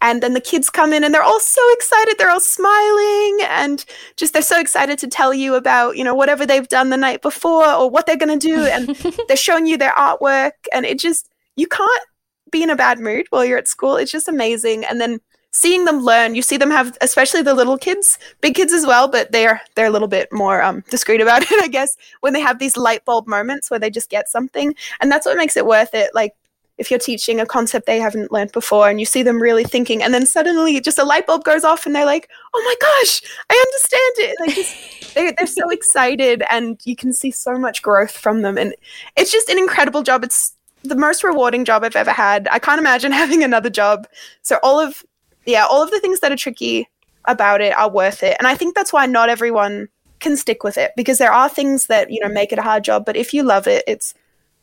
and 0.00 0.22
then 0.22 0.34
the 0.34 0.40
kids 0.40 0.70
come 0.70 0.92
in 0.92 1.04
and 1.04 1.12
they're 1.12 1.22
all 1.22 1.40
so 1.40 1.60
excited 1.72 2.14
they're 2.16 2.30
all 2.30 2.40
smiling 2.40 3.38
and 3.48 3.84
just 4.16 4.32
they're 4.32 4.40
so 4.40 4.58
excited 4.58 4.98
to 4.98 5.06
tell 5.06 5.34
you 5.34 5.54
about 5.54 5.96
you 5.96 6.02
know 6.02 6.14
whatever 6.14 6.46
they've 6.46 6.68
done 6.68 6.88
the 6.88 6.96
night 6.96 7.20
before 7.20 7.68
or 7.68 7.90
what 7.90 8.06
they're 8.06 8.16
going 8.16 8.38
to 8.38 8.48
do 8.48 8.64
and 8.64 8.88
they're 9.28 9.36
showing 9.36 9.66
you 9.66 9.76
their 9.76 9.92
artwork 9.92 10.52
and 10.72 10.86
it 10.86 10.98
just 10.98 11.28
you 11.56 11.66
can't 11.66 12.02
be 12.50 12.62
in 12.62 12.70
a 12.70 12.76
bad 12.76 12.98
mood 12.98 13.26
while 13.30 13.44
you're 13.44 13.58
at 13.58 13.68
school. 13.68 13.96
It's 13.96 14.12
just 14.12 14.28
amazing. 14.28 14.84
And 14.84 15.00
then 15.00 15.20
seeing 15.52 15.84
them 15.84 16.00
learn, 16.00 16.34
you 16.34 16.42
see 16.42 16.56
them 16.56 16.70
have, 16.70 16.96
especially 17.00 17.42
the 17.42 17.54
little 17.54 17.78
kids, 17.78 18.18
big 18.40 18.54
kids 18.54 18.72
as 18.72 18.86
well, 18.86 19.08
but 19.08 19.32
they're 19.32 19.60
they're 19.74 19.86
a 19.86 19.90
little 19.90 20.08
bit 20.08 20.28
more 20.32 20.62
um, 20.62 20.84
discreet 20.90 21.20
about 21.20 21.42
it, 21.50 21.62
I 21.62 21.68
guess. 21.68 21.96
When 22.20 22.32
they 22.32 22.40
have 22.40 22.58
these 22.58 22.76
light 22.76 23.04
bulb 23.04 23.26
moments 23.26 23.70
where 23.70 23.80
they 23.80 23.90
just 23.90 24.10
get 24.10 24.28
something, 24.28 24.74
and 25.00 25.10
that's 25.10 25.26
what 25.26 25.36
makes 25.36 25.56
it 25.56 25.66
worth 25.66 25.94
it. 25.94 26.14
Like 26.14 26.34
if 26.78 26.90
you're 26.90 26.98
teaching 26.98 27.40
a 27.40 27.46
concept 27.46 27.86
they 27.86 28.00
haven't 28.00 28.32
learned 28.32 28.52
before, 28.52 28.88
and 28.88 28.98
you 28.98 29.06
see 29.06 29.22
them 29.22 29.40
really 29.40 29.64
thinking, 29.64 30.02
and 30.02 30.14
then 30.14 30.24
suddenly 30.24 30.80
just 30.80 30.98
a 30.98 31.04
light 31.04 31.26
bulb 31.26 31.44
goes 31.44 31.64
off, 31.64 31.84
and 31.84 31.94
they're 31.94 32.06
like, 32.06 32.30
"Oh 32.54 32.62
my 32.64 32.74
gosh, 32.80 33.22
I 33.50 33.64
understand 33.66 34.30
it!" 34.30 34.36
They 34.40 34.54
just 34.54 35.14
they 35.14 35.32
they're 35.36 35.46
so 35.46 35.68
excited, 35.70 36.42
and 36.50 36.80
you 36.84 36.96
can 36.96 37.12
see 37.12 37.30
so 37.30 37.58
much 37.58 37.82
growth 37.82 38.12
from 38.12 38.42
them, 38.42 38.56
and 38.56 38.74
it's 39.16 39.32
just 39.32 39.48
an 39.48 39.58
incredible 39.58 40.02
job. 40.02 40.24
It's 40.24 40.54
the 40.82 40.96
most 40.96 41.22
rewarding 41.22 41.64
job 41.64 41.84
I've 41.84 41.96
ever 41.96 42.12
had. 42.12 42.48
I 42.50 42.58
can't 42.58 42.78
imagine 42.78 43.12
having 43.24 43.44
another 43.44 43.70
job. 43.70 44.06
So 44.42 44.58
all 44.62 44.80
of 44.80 45.04
yeah, 45.50 45.66
all 45.66 45.82
of 45.82 45.90
the 45.90 46.00
things 46.00 46.20
that 46.20 46.32
are 46.32 46.36
tricky 46.36 46.88
about 47.26 47.60
it 47.60 47.76
are 47.76 47.90
worth 47.90 48.22
it. 48.22 48.36
And 48.38 48.46
I 48.46 48.54
think 48.54 48.74
that's 48.74 48.92
why 48.92 49.06
not 49.06 49.28
everyone 49.28 49.88
can 50.20 50.36
stick 50.36 50.62
with 50.62 50.78
it 50.78 50.92
because 50.96 51.18
there 51.18 51.32
are 51.32 51.48
things 51.48 51.86
that, 51.86 52.10
you 52.10 52.20
know, 52.20 52.28
make 52.28 52.52
it 52.52 52.58
a 52.58 52.62
hard 52.62 52.84
job, 52.84 53.04
but 53.04 53.16
if 53.16 53.32
you 53.34 53.42
love 53.42 53.66
it, 53.66 53.84
it's 53.86 54.14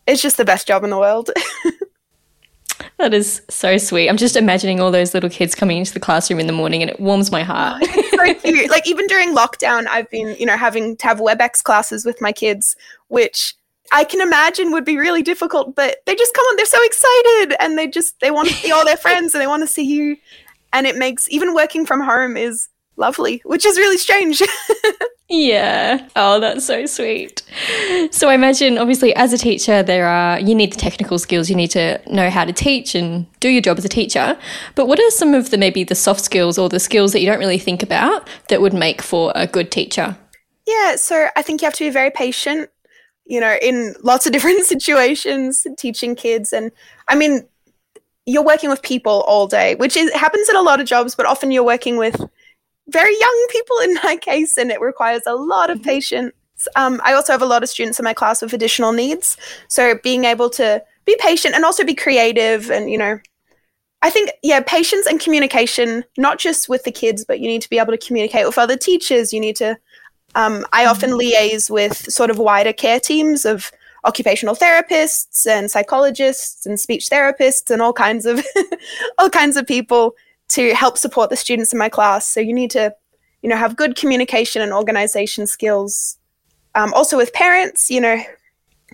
it's 0.05 0.21
just 0.21 0.37
the 0.37 0.45
best 0.45 0.67
job 0.67 0.83
in 0.83 0.89
the 0.89 0.97
world. 0.97 1.29
that 2.97 3.13
is 3.13 3.41
so 3.49 3.77
sweet. 3.77 4.07
I'm 4.07 4.17
just 4.17 4.37
imagining 4.37 4.79
all 4.79 4.89
those 4.89 5.13
little 5.13 5.29
kids 5.29 5.53
coming 5.53 5.77
into 5.77 5.93
the 5.93 5.99
classroom 5.99 6.39
in 6.39 6.47
the 6.47 6.53
morning 6.53 6.81
and 6.81 6.89
it 6.89 6.99
warms 6.99 7.31
my 7.31 7.43
heart. 7.43 7.83
Oh, 7.85 8.09
so 8.11 8.33
cute. 8.41 8.69
Like 8.69 8.87
even 8.87 9.05
during 9.07 9.35
lockdown, 9.35 9.85
I've 9.87 10.09
been, 10.09 10.35
you 10.39 10.45
know, 10.45 10.55
having 10.55 10.95
to 10.97 11.07
have 11.07 11.19
WebEx 11.19 11.61
classes 11.61 12.05
with 12.05 12.21
my 12.21 12.31
kids, 12.31 12.77
which 13.09 13.55
I 13.91 14.03
can 14.03 14.21
imagine 14.21 14.71
would 14.71 14.85
be 14.85 14.97
really 14.97 15.23
difficult, 15.23 15.75
but 15.75 15.97
they 16.05 16.15
just 16.15 16.33
come 16.33 16.45
on, 16.45 16.55
they're 16.55 16.65
so 16.65 16.83
excited 16.83 17.55
and 17.59 17.77
they 17.77 17.87
just 17.87 18.19
they 18.19 18.31
want 18.31 18.49
to 18.49 18.53
see 18.53 18.71
all 18.71 18.85
their 18.85 18.97
friends 19.05 19.33
and 19.33 19.41
they 19.41 19.47
want 19.47 19.63
to 19.63 19.67
see 19.67 19.83
you 19.83 20.17
and 20.73 20.85
it 20.87 20.95
makes 20.95 21.29
even 21.29 21.53
working 21.53 21.85
from 21.85 22.01
home 22.01 22.37
is 22.37 22.69
lovely, 22.97 23.41
which 23.45 23.65
is 23.65 23.77
really 23.77 23.97
strange. 23.97 24.41
yeah. 25.29 26.07
Oh, 26.15 26.39
that's 26.39 26.65
so 26.65 26.85
sweet. 26.85 27.43
So 28.11 28.29
I 28.29 28.33
imagine 28.33 28.77
obviously 28.77 29.15
as 29.15 29.33
a 29.33 29.37
teacher 29.37 29.83
there 29.83 30.07
are 30.07 30.39
you 30.39 30.55
need 30.55 30.73
the 30.73 30.77
technical 30.77 31.19
skills, 31.19 31.49
you 31.49 31.55
need 31.55 31.71
to 31.71 32.01
know 32.07 32.29
how 32.29 32.43
to 32.43 32.53
teach 32.53 32.95
and 32.95 33.27
do 33.39 33.49
your 33.49 33.61
job 33.61 33.77
as 33.77 33.85
a 33.85 33.89
teacher. 33.89 34.37
But 34.75 34.87
what 34.87 34.99
are 34.99 35.11
some 35.11 35.33
of 35.33 35.51
the 35.51 35.57
maybe 35.57 35.83
the 35.83 35.95
soft 35.95 36.21
skills 36.21 36.57
or 36.57 36.69
the 36.69 36.79
skills 36.79 37.13
that 37.13 37.21
you 37.21 37.27
don't 37.27 37.39
really 37.39 37.59
think 37.59 37.83
about 37.83 38.27
that 38.49 38.61
would 38.61 38.73
make 38.73 39.01
for 39.01 39.31
a 39.35 39.47
good 39.47 39.71
teacher? 39.71 40.17
Yeah, 40.65 40.97
so 40.97 41.29
I 41.35 41.41
think 41.41 41.61
you 41.61 41.65
have 41.65 41.75
to 41.75 41.85
be 41.85 41.89
very 41.89 42.11
patient, 42.11 42.69
you 43.25 43.39
know, 43.39 43.57
in 43.61 43.95
lots 44.03 44.25
of 44.25 44.31
different 44.33 44.65
situations 44.65 45.65
teaching 45.77 46.15
kids 46.15 46.51
and 46.51 46.71
I 47.07 47.15
mean 47.15 47.47
you're 48.27 48.43
working 48.43 48.69
with 48.69 48.81
people 48.83 49.23
all 49.25 49.47
day, 49.47 49.73
which 49.75 49.97
is, 49.97 50.13
happens 50.13 50.49
in 50.49 50.55
a 50.57 50.61
lot 50.61 50.79
of 50.79 50.85
jobs, 50.85 51.15
but 51.15 51.25
often 51.25 51.49
you're 51.49 51.63
working 51.63 51.97
with 51.97 52.21
very 52.89 53.17
young 53.19 53.47
people 53.49 53.79
in 53.79 53.93
my 54.03 54.17
case, 54.21 54.57
and 54.57 54.69
it 54.69 54.81
requires 54.81 55.23
a 55.25 55.33
lot 55.33 55.71
of 55.71 55.77
mm-hmm. 55.77 55.89
patience. 55.89 56.33
Um, 56.75 56.99
I 57.03 57.13
also 57.13 57.31
have 57.31 57.41
a 57.41 57.47
lot 57.47 57.63
of 57.63 57.69
students 57.69 57.99
in 57.99 58.03
my 58.03 58.13
class 58.13 58.41
with 58.41 58.53
additional 58.53 58.91
needs. 58.91 59.37
So 59.69 59.97
being 60.03 60.25
able 60.25 60.49
to 60.51 60.83
be 61.05 61.15
patient 61.19 61.55
and 61.55 61.63
also 61.63 61.83
be 61.83 61.95
creative 61.95 62.69
and, 62.69 62.91
you 62.91 62.97
know, 62.97 63.19
I 64.01 64.09
think, 64.09 64.31
yeah, 64.43 64.59
patience 64.59 65.07
and 65.07 65.19
communication, 65.19 66.03
not 66.17 66.37
just 66.37 66.67
with 66.67 66.83
the 66.83 66.91
kids, 66.91 67.25
but 67.25 67.39
you 67.39 67.47
need 67.47 67.61
to 67.61 67.69
be 67.69 67.79
able 67.79 67.93
to 67.93 68.05
communicate 68.05 68.45
with 68.45 68.57
other 68.57 68.75
teachers. 68.75 69.31
You 69.31 69.39
need 69.39 69.55
to, 69.57 69.77
um, 70.35 70.65
I 70.73 70.85
often 70.85 71.11
mm-hmm. 71.11 71.19
liaise 71.19 71.69
with 71.69 72.11
sort 72.11 72.29
of 72.29 72.37
wider 72.37 72.73
care 72.73 72.99
teams 72.99 73.45
of 73.45 73.71
occupational 74.07 74.55
therapists 74.55 75.45
and 75.45 75.69
psychologists 75.69 76.65
and 76.65 76.79
speech 76.79 77.09
therapists 77.09 77.69
and 77.69 77.81
all 77.81 77.93
kinds 77.93 78.25
of 78.25 78.43
all 79.17 79.29
kinds 79.29 79.57
of 79.57 79.67
people 79.67 80.15
to 80.47 80.73
help 80.73 80.97
support 80.97 81.29
the 81.29 81.35
students 81.35 81.73
in 81.73 81.77
my 81.77 81.89
class. 81.89 82.25
So 82.25 82.39
you 82.39 82.53
need 82.53 82.71
to, 82.71 82.95
you 83.41 83.49
know, 83.49 83.57
have 83.57 83.75
good 83.75 83.97
communication 83.97 84.61
and 84.61 84.71
organization 84.71 85.45
skills. 85.45 86.17
Um, 86.73 86.93
also 86.93 87.17
with 87.17 87.33
parents, 87.33 87.91
you 87.91 87.99
know, 87.99 88.23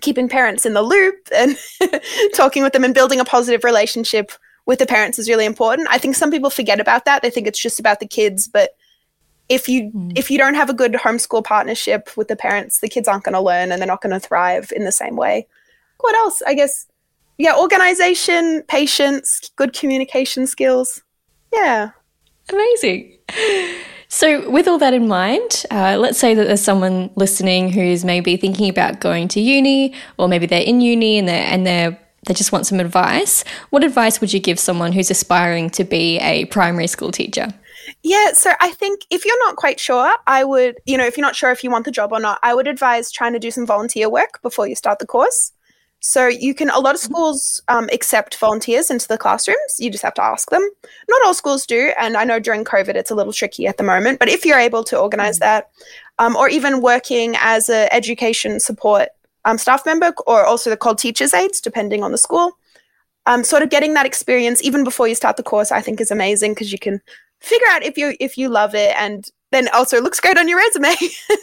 keeping 0.01 0.27
parents 0.27 0.65
in 0.65 0.73
the 0.73 0.81
loop 0.81 1.15
and 1.35 1.55
talking 2.33 2.63
with 2.63 2.73
them 2.73 2.83
and 2.83 2.93
building 2.93 3.19
a 3.19 3.25
positive 3.25 3.63
relationship 3.63 4.31
with 4.65 4.79
the 4.79 4.85
parents 4.85 5.19
is 5.19 5.29
really 5.29 5.45
important. 5.45 5.87
I 5.91 5.97
think 5.99 6.15
some 6.15 6.31
people 6.31 6.49
forget 6.49 6.79
about 6.79 7.05
that. 7.05 7.21
They 7.21 7.29
think 7.29 7.47
it's 7.47 7.61
just 7.61 7.79
about 7.79 7.99
the 7.99 8.07
kids, 8.07 8.47
but 8.47 8.71
if 9.49 9.67
you 9.67 9.91
mm. 9.91 10.11
if 10.17 10.31
you 10.31 10.37
don't 10.37 10.55
have 10.55 10.69
a 10.69 10.73
good 10.73 10.93
homeschool 10.93 11.43
partnership 11.43 12.15
with 12.15 12.27
the 12.27 12.35
parents 12.35 12.79
the 12.79 12.87
kids 12.87 13.07
aren't 13.07 13.23
going 13.23 13.33
to 13.33 13.41
learn 13.41 13.71
and 13.71 13.81
they're 13.81 13.87
not 13.87 14.01
going 14.01 14.13
to 14.13 14.19
thrive 14.19 14.71
in 14.75 14.85
the 14.85 14.91
same 14.91 15.15
way. 15.15 15.47
What 15.99 16.15
else? 16.15 16.41
I 16.47 16.53
guess 16.53 16.87
yeah 17.37 17.55
organization 17.55 18.63
patience 18.67 19.51
good 19.55 19.73
communication 19.73 20.47
skills. 20.47 21.01
Yeah. 21.51 21.91
Amazing. 22.49 23.17
So 24.09 24.49
with 24.49 24.67
all 24.67 24.77
that 24.77 24.93
in 24.93 25.07
mind 25.07 25.65
uh, 25.71 25.97
let's 25.99 26.19
say 26.19 26.33
that 26.33 26.45
there's 26.45 26.61
someone 26.61 27.09
listening 27.15 27.71
who's 27.71 28.05
maybe 28.05 28.37
thinking 28.37 28.69
about 28.69 28.99
going 28.99 29.27
to 29.29 29.41
uni 29.41 29.93
or 30.17 30.27
maybe 30.27 30.45
they're 30.45 30.61
in 30.61 30.81
uni 30.81 31.17
and 31.17 31.27
they're 31.27 31.45
and 31.45 31.65
they're 31.65 31.99
they 32.25 32.33
just 32.33 32.53
want 32.53 32.65
some 32.65 32.79
advice. 32.79 33.43
What 33.69 33.83
advice 33.83 34.21
would 34.21 34.31
you 34.31 34.39
give 34.39 34.57
someone 34.57 34.93
who's 34.93 35.11
aspiring 35.11 35.69
to 35.71 35.83
be 35.83 36.19
a 36.19 36.45
primary 36.45 36.87
school 36.87 37.11
teacher 37.11 37.49
yeah, 38.03 38.33
so 38.33 38.51
I 38.59 38.71
think 38.71 39.05
if 39.09 39.25
you're 39.25 39.39
not 39.45 39.55
quite 39.55 39.79
sure, 39.79 40.13
I 40.27 40.43
would, 40.43 40.75
you 40.85 40.97
know, 40.97 41.05
if 41.05 41.15
you're 41.15 41.25
not 41.25 41.37
sure 41.37 41.51
if 41.51 41.63
you 41.63 41.71
want 41.71 41.85
the 41.85 41.91
job 41.91 42.11
or 42.11 42.19
not, 42.19 42.37
I 42.43 42.53
would 42.53 42.67
advise 42.67 43.09
trying 43.09 43.31
to 43.31 43.39
do 43.39 43.49
some 43.49 43.65
volunteer 43.65 44.09
work 44.09 44.41
before 44.41 44.67
you 44.67 44.75
start 44.75 44.99
the 44.99 45.07
course. 45.07 45.53
So 46.01 46.27
you 46.27 46.53
can, 46.53 46.69
a 46.69 46.79
lot 46.79 46.95
of 46.95 47.01
mm-hmm. 47.01 47.13
schools 47.13 47.61
um, 47.69 47.87
accept 47.93 48.35
volunteers 48.35 48.91
into 48.91 49.07
the 49.07 49.17
classrooms. 49.17 49.79
You 49.79 49.89
just 49.89 50.03
have 50.03 50.15
to 50.15 50.23
ask 50.23 50.49
them. 50.49 50.69
Not 51.07 51.25
all 51.25 51.33
schools 51.33 51.65
do, 51.65 51.93
and 51.97 52.17
I 52.17 52.25
know 52.25 52.39
during 52.39 52.65
COVID 52.65 52.95
it's 52.95 53.09
a 53.09 53.15
little 53.15 53.31
tricky 53.31 53.67
at 53.67 53.77
the 53.77 53.83
moment. 53.83 54.19
But 54.19 54.27
if 54.27 54.45
you're 54.45 54.59
able 54.59 54.83
to 54.83 54.99
organize 54.99 55.39
mm-hmm. 55.39 55.45
that, 55.45 55.69
um, 56.19 56.35
or 56.35 56.49
even 56.49 56.81
working 56.81 57.35
as 57.39 57.69
an 57.69 57.87
education 57.91 58.59
support 58.59 59.09
um, 59.45 59.57
staff 59.57 59.85
member, 59.85 60.13
or 60.27 60.45
also 60.45 60.69
they're 60.69 60.75
called 60.75 60.97
teachers 60.97 61.33
aides, 61.33 61.61
depending 61.61 62.03
on 62.03 62.11
the 62.11 62.17
school. 62.17 62.51
Um, 63.25 63.45
sort 63.45 63.63
of 63.63 63.69
getting 63.69 63.93
that 63.93 64.05
experience 64.05 64.61
even 64.61 64.83
before 64.83 65.07
you 65.07 65.15
start 65.15 65.37
the 65.37 65.43
course, 65.43 65.71
I 65.71 65.79
think 65.79 66.01
is 66.01 66.11
amazing 66.11 66.53
because 66.53 66.73
you 66.73 66.79
can 66.79 67.01
figure 67.43 67.67
out 67.69 67.83
if 67.83 67.97
you 67.97 68.15
if 68.19 68.37
you 68.37 68.49
love 68.49 68.73
it 68.73 68.95
and 68.97 69.29
then 69.51 69.67
also 69.73 70.01
looks 70.01 70.19
great 70.19 70.37
on 70.37 70.47
your 70.47 70.57
resume 70.57 70.95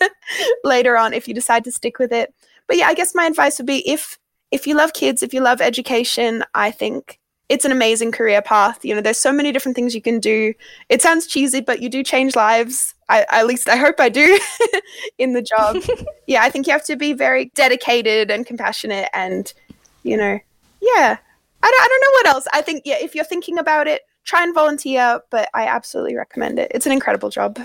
later 0.65 0.97
on 0.97 1.13
if 1.13 1.29
you 1.29 1.35
decide 1.35 1.63
to 1.65 1.71
stick 1.71 1.99
with 1.99 2.13
it. 2.13 2.35
But 2.67 2.77
yeah, 2.77 2.87
I 2.87 2.95
guess 2.95 3.15
my 3.15 3.27
advice 3.27 3.59
would 3.59 3.67
be 3.67 3.89
if 3.89 4.19
if 4.51 4.67
you 4.67 4.75
love 4.75 4.93
kids, 4.95 5.23
if 5.23 5.33
you 5.33 5.41
love 5.41 5.61
education, 5.61 6.43
I 6.55 6.71
think 6.71 7.21
it's 7.49 7.65
an 7.65 7.73
amazing 7.73 8.13
career 8.13 8.41
path. 8.41 8.85
You 8.85 8.95
know, 8.95 9.01
there's 9.01 9.19
so 9.19 9.33
many 9.33 9.53
different 9.53 9.77
things 9.77 9.95
you 9.95 10.01
can 10.01 10.21
do. 10.21 10.55
It 10.89 11.03
sounds 11.03 11.27
cheesy, 11.27 11.61
but 11.61 11.83
you 11.83 11.89
do 11.89 12.03
change 12.03 12.37
lives. 12.37 12.95
I, 13.09 13.27
at 13.29 13.47
least 13.47 13.69
I 13.69 13.77
hope 13.77 13.99
I 13.99 14.09
do 14.09 14.39
in 15.19 15.33
the 15.33 15.43
job. 15.43 15.77
yeah, 16.29 16.43
I 16.43 16.51
think 16.51 16.67
you 16.67 16.73
have 16.73 16.85
to 16.85 16.97
be 16.97 17.13
very 17.13 17.47
dedicated 17.57 18.31
and 18.31 18.47
compassionate 18.47 19.09
and, 19.13 19.53
you 20.05 20.17
know, 20.17 20.39
yeah. 20.81 21.19
I 21.63 21.71
don't, 21.71 21.83
I 21.83 21.89
don't 21.89 22.01
know 22.01 22.11
what 22.13 22.27
else. 22.29 22.47
I 22.53 22.63
think, 22.63 22.83
yeah, 22.85 22.97
if 23.01 23.17
you're 23.17 23.25
thinking 23.25 23.59
about 23.59 23.89
it, 23.89 24.03
try 24.25 24.43
and 24.43 24.55
volunteer, 24.55 25.21
but 25.31 25.49
I 25.55 25.67
absolutely 25.67 26.17
recommend 26.17 26.59
it. 26.59 26.71
It's 26.75 26.87
an 26.87 26.93
incredible 26.93 27.31
job. 27.31 27.59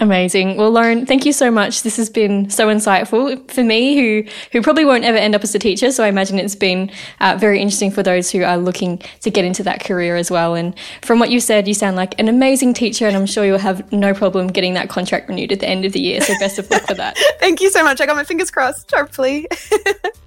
Amazing. 0.00 0.56
Well, 0.56 0.72
Lauren, 0.72 1.06
thank 1.06 1.24
you 1.24 1.32
so 1.32 1.52
much. 1.52 1.84
This 1.84 1.96
has 1.98 2.10
been 2.10 2.50
so 2.50 2.66
insightful 2.66 3.48
for 3.48 3.62
me, 3.62 3.94
who 3.94 4.28
who 4.50 4.60
probably 4.60 4.84
won't 4.84 5.04
ever 5.04 5.16
end 5.16 5.36
up 5.36 5.44
as 5.44 5.54
a 5.54 5.58
teacher. 5.58 5.92
So 5.92 6.02
I 6.02 6.08
imagine 6.08 6.36
it's 6.40 6.56
been 6.56 6.90
uh, 7.20 7.36
very 7.38 7.60
interesting 7.60 7.92
for 7.92 8.02
those 8.02 8.28
who 8.28 8.42
are 8.42 8.56
looking 8.56 9.00
to 9.20 9.30
get 9.30 9.44
into 9.44 9.62
that 9.62 9.84
career 9.84 10.16
as 10.16 10.32
well. 10.32 10.56
And 10.56 10.74
from 11.02 11.20
what 11.20 11.30
you 11.30 11.38
said, 11.38 11.68
you 11.68 11.74
sound 11.74 11.94
like 11.94 12.18
an 12.18 12.26
amazing 12.26 12.74
teacher, 12.74 13.06
and 13.06 13.16
I'm 13.16 13.26
sure 13.26 13.44
you'll 13.44 13.58
have 13.58 13.92
no 13.92 14.14
problem 14.14 14.48
getting 14.48 14.74
that 14.74 14.88
contract 14.88 15.28
renewed 15.28 15.52
at 15.52 15.60
the 15.60 15.68
end 15.68 15.84
of 15.84 15.92
the 15.92 16.00
year. 16.00 16.20
So 16.20 16.34
best 16.40 16.58
of 16.58 16.68
luck 16.70 16.82
for 16.88 16.94
that. 16.94 17.16
thank 17.38 17.60
you 17.60 17.70
so 17.70 17.84
much. 17.84 18.00
I 18.00 18.06
got 18.06 18.16
my 18.16 18.24
fingers 18.24 18.50
crossed. 18.50 18.90
Hopefully. 18.90 19.46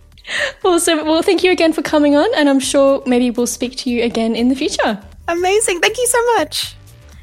awesome. 0.64 1.06
Well, 1.06 1.22
thank 1.22 1.44
you 1.44 1.52
again 1.52 1.74
for 1.74 1.82
coming 1.82 2.16
on, 2.16 2.30
and 2.36 2.50
I'm 2.50 2.60
sure 2.60 3.04
maybe 3.06 3.32
we'll 3.32 3.48
speak 3.48 3.76
to 3.78 3.90
you 3.90 4.04
again 4.04 4.36
in 4.36 4.50
the 4.50 4.56
future. 4.56 5.02
Amazing. 5.28 5.82
Thank 5.82 5.98
you 5.98 6.08
so 6.08 6.34
much. 6.36 6.76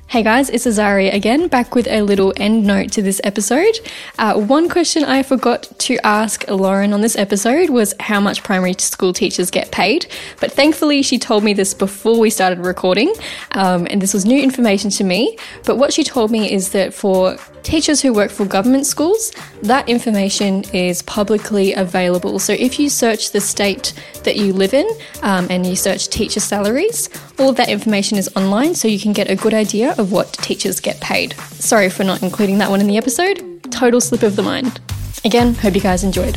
Hey 0.07 0.23
guys, 0.23 0.49
it's 0.49 0.65
Azaria 0.65 1.13
again, 1.13 1.49
back 1.49 1.75
with 1.75 1.89
a 1.89 2.03
little 2.03 2.33
end 2.37 2.65
note 2.65 2.93
to 2.93 3.03
this 3.03 3.21
episode. 3.25 3.81
Uh, 4.17 4.35
one 4.35 4.69
question 4.69 5.03
I 5.03 5.25
forgot 5.25 5.67
to 5.79 5.97
ask 6.07 6.49
Lauren 6.49 6.93
on 6.93 7.01
this 7.01 7.17
episode 7.17 7.71
was 7.71 7.95
how 7.99 8.21
much 8.21 8.45
primary 8.45 8.75
school 8.79 9.13
teachers 9.13 9.51
get 9.51 9.73
paid, 9.73 10.07
but 10.41 10.53
thankfully 10.53 11.03
she 11.03 11.19
told 11.19 11.43
me 11.43 11.53
this 11.53 11.75
before 11.75 12.21
we 12.21 12.31
started 12.31 12.65
recording, 12.65 13.13
um, 13.53 13.89
and 13.91 14.01
this 14.01 14.15
was 14.15 14.25
new 14.25 14.41
information 14.41 14.89
to 14.91 15.03
me. 15.03 15.37
But 15.65 15.79
what 15.79 15.93
she 15.93 16.05
told 16.05 16.31
me 16.31 16.53
is 16.53 16.71
that 16.73 16.95
for 16.95 17.37
teachers 17.65 18.01
who 18.01 18.13
work 18.13 18.31
for 18.31 18.45
government 18.45 18.87
schools, 18.87 19.33
that 19.63 19.89
information 19.89 20.63
is 20.73 21.03
publicly 21.03 21.73
available. 21.73 22.39
So 22.39 22.53
if 22.53 22.79
you 22.79 22.89
search 22.89 23.33
the 23.33 23.41
state 23.41 23.93
that 24.23 24.37
you 24.37 24.53
live 24.53 24.75
in 24.75 24.89
um, 25.23 25.49
and 25.51 25.67
you 25.67 25.75
search 25.75 26.09
teacher 26.09 26.41
salaries, 26.41 27.09
all 27.39 27.49
of 27.49 27.57
that 27.57 27.69
information 27.69 28.19
is 28.19 28.31
online 28.37 28.75
so 28.75 28.87
you 28.87 29.01
can 29.01 29.13
get 29.13 29.31
a 29.31 29.35
good 29.35 29.55
idea 29.55 29.95
of 29.99 30.13
what 30.13 30.33
teachers 30.35 30.79
get 30.79 31.01
paid. 31.01 31.35
Sorry 31.59 31.91
for 31.91 32.05
not 32.05 32.23
including 32.23 32.59
that 32.59 32.71
one 32.71 32.81
in 32.81 32.87
the 32.87 32.97
episode. 32.97 33.63
Total 33.73 34.01
slip 34.01 34.23
of 34.23 34.37
the 34.37 34.43
mind. 34.43 34.81
Again, 35.25 35.55
hope 35.55 35.75
you 35.75 35.81
guys 35.81 36.05
enjoyed. 36.05 36.37